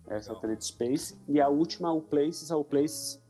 [0.09, 1.18] Essa é a Trade Space.
[1.28, 2.51] E a última, o Places.
[2.51, 3.22] O Places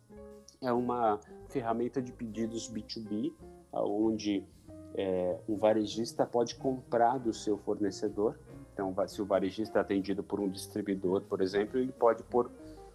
[0.62, 3.32] é uma ferramenta de pedidos B2B,
[3.72, 4.44] onde
[4.94, 8.38] é, um varejista pode comprar do seu fornecedor.
[8.72, 12.48] Então, se o varejista é atendido por um distribuidor, por exemplo, ele pode pôr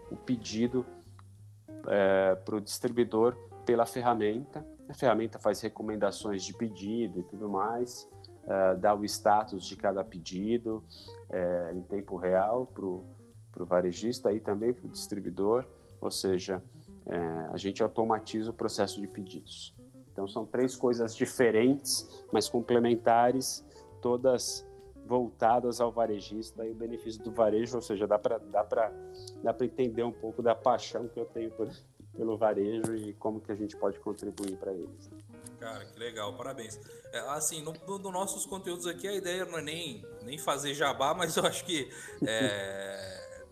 [0.10, 0.86] o pedido
[1.88, 4.66] é, para o distribuidor pela ferramenta.
[4.94, 8.08] A ferramenta faz recomendações de pedido e tudo mais,
[8.46, 10.84] é, dá o status de cada pedido
[11.32, 15.66] é, em tempo real para o varejista e também para o distribuidor,
[16.00, 16.62] ou seja,
[17.08, 17.18] é,
[17.52, 19.76] a gente automatiza o processo de pedidos.
[20.12, 23.66] Então são três coisas diferentes, mas complementares,
[24.00, 24.64] todas
[25.08, 28.64] voltadas ao varejista e o benefício do varejo, ou seja, dá para dá
[29.42, 31.68] dá entender um pouco da paixão que eu tenho por,
[32.16, 35.10] pelo varejo e como que a gente pode contribuir para eles.
[35.60, 36.80] Cara, que legal, parabéns.
[37.12, 40.74] É, assim, no, no, no, nossos conteúdos aqui, a ideia não é nem, nem fazer
[40.74, 41.90] jabá, mas eu acho que
[42.28, 43.48] é,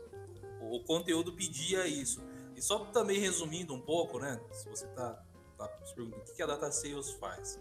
[0.62, 2.22] o conteúdo pedia isso.
[2.56, 4.40] E só também resumindo um pouco, né?
[4.52, 5.24] Se você está
[5.58, 7.60] tá se perguntando o que a Data Sales faz.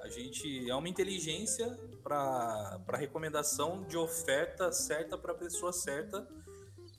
[0.00, 6.28] A gente é uma inteligência para recomendação de oferta certa para a pessoa certa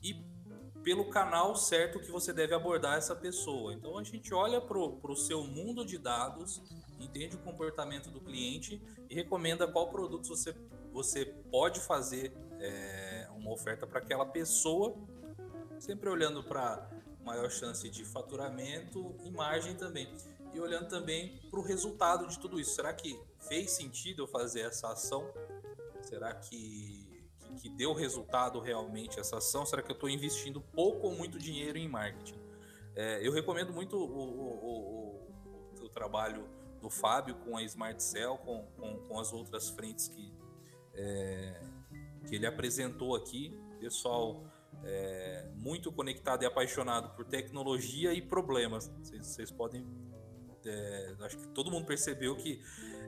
[0.02, 0.14] e
[0.82, 3.72] pelo canal certo que você deve abordar essa pessoa.
[3.72, 6.62] Então a gente olha para o seu mundo de dados,
[6.98, 10.54] entende o comportamento do cliente e recomenda qual produto você,
[10.92, 14.96] você pode fazer é, uma oferta para aquela pessoa,
[15.78, 16.88] sempre olhando para
[17.24, 20.12] maior chance de faturamento e margem também.
[20.52, 22.74] E olhando também para o resultado de tudo isso.
[22.74, 25.32] Será que fez sentido eu fazer essa ação?
[26.02, 27.06] Será que,
[27.50, 29.64] que, deu resultado realmente essa ação?
[29.64, 32.38] Será que eu estou investindo pouco ou muito dinheiro em marketing?
[32.94, 35.28] É, eu recomendo muito o, o,
[35.80, 36.48] o, o, trabalho
[36.80, 40.32] do Fábio com a Smart Cell, com, com, com as outras frentes que,
[40.94, 41.62] é,
[42.26, 43.58] que ele apresentou aqui.
[43.78, 44.44] Pessoal
[44.84, 48.90] é, muito conectado e apaixonado por tecnologia e problemas.
[49.02, 49.86] Vocês, podem.
[50.64, 52.62] É, acho que todo mundo percebeu que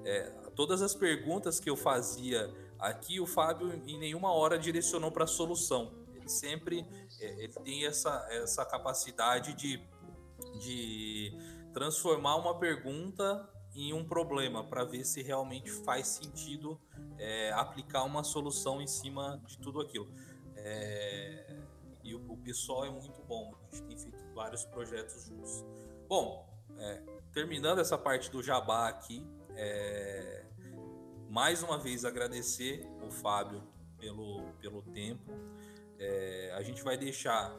[0.04, 2.52] é, todas as perguntas que eu fazia
[2.82, 5.92] aqui, o Fábio em nenhuma hora direcionou para a solução.
[6.14, 6.86] Ele sempre
[7.20, 9.80] é, ele tem essa, essa capacidade de,
[10.60, 11.32] de
[11.72, 16.78] transformar uma pergunta em um problema para ver se realmente faz sentido
[17.18, 20.12] é, aplicar uma solução em cima de tudo aquilo.
[20.56, 21.56] É,
[22.02, 25.64] e o, o, pessoal é muito bom, a gente tem feito vários projetos juntos.
[26.08, 27.02] Bom, é,
[27.32, 29.24] terminando essa parte do jabá aqui,
[29.54, 30.41] é,
[31.32, 33.62] mais uma vez agradecer o Fábio
[33.98, 35.32] pelo, pelo tempo.
[35.98, 37.50] É, a gente vai deixar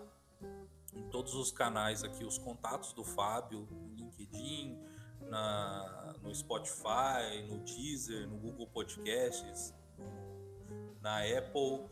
[0.94, 4.80] em todos os canais aqui os contatos do Fábio, no LinkedIn,
[5.22, 9.74] na, no Spotify, no Deezer, no Google Podcasts,
[11.02, 11.84] na Apple,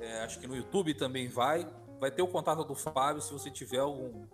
[0.00, 1.66] é, acho que no YouTube também vai.
[1.98, 4.26] Vai ter o contato do Fábio se você tiver algum,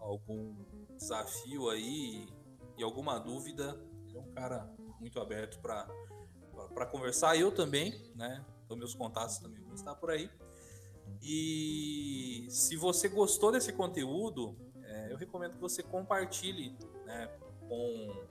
[0.00, 0.56] algum
[0.96, 2.28] desafio aí
[2.76, 3.80] e alguma dúvida.
[4.08, 4.68] Ele é um cara
[5.04, 7.36] muito aberto para conversar.
[7.36, 8.42] Eu também, né?
[8.64, 10.30] Então, meus contatos também vão estar por aí.
[11.20, 16.74] E se você gostou desse conteúdo, é, eu recomendo que você compartilhe
[17.04, 17.30] né,
[17.68, 18.26] com,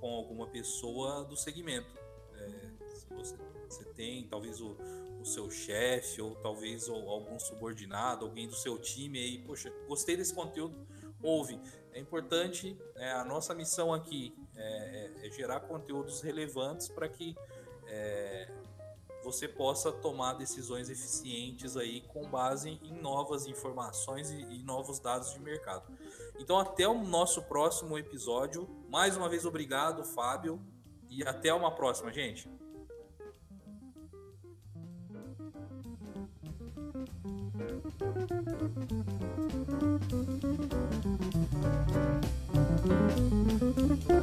[0.00, 1.92] com alguma pessoa do segmento.
[2.36, 2.48] É,
[2.94, 3.36] se você,
[3.68, 4.76] você, tem talvez o,
[5.20, 10.32] o seu chefe ou talvez algum subordinado, alguém do seu time aí, poxa, gostei desse
[10.32, 10.86] conteúdo,
[11.20, 11.60] ouve.
[11.92, 17.36] É importante, é, a nossa missão aqui é, é, é gerar conteúdos relevantes para que
[17.86, 18.48] é,
[19.24, 25.32] você possa tomar decisões eficientes aí com base em novas informações e, e, novos dados
[25.32, 25.90] de mercado.
[26.38, 28.68] Então, até o nosso próximo episódio.
[28.88, 30.60] Mais uma vez, obrigado, Fábio,
[31.08, 32.48] e até uma próxima, gente.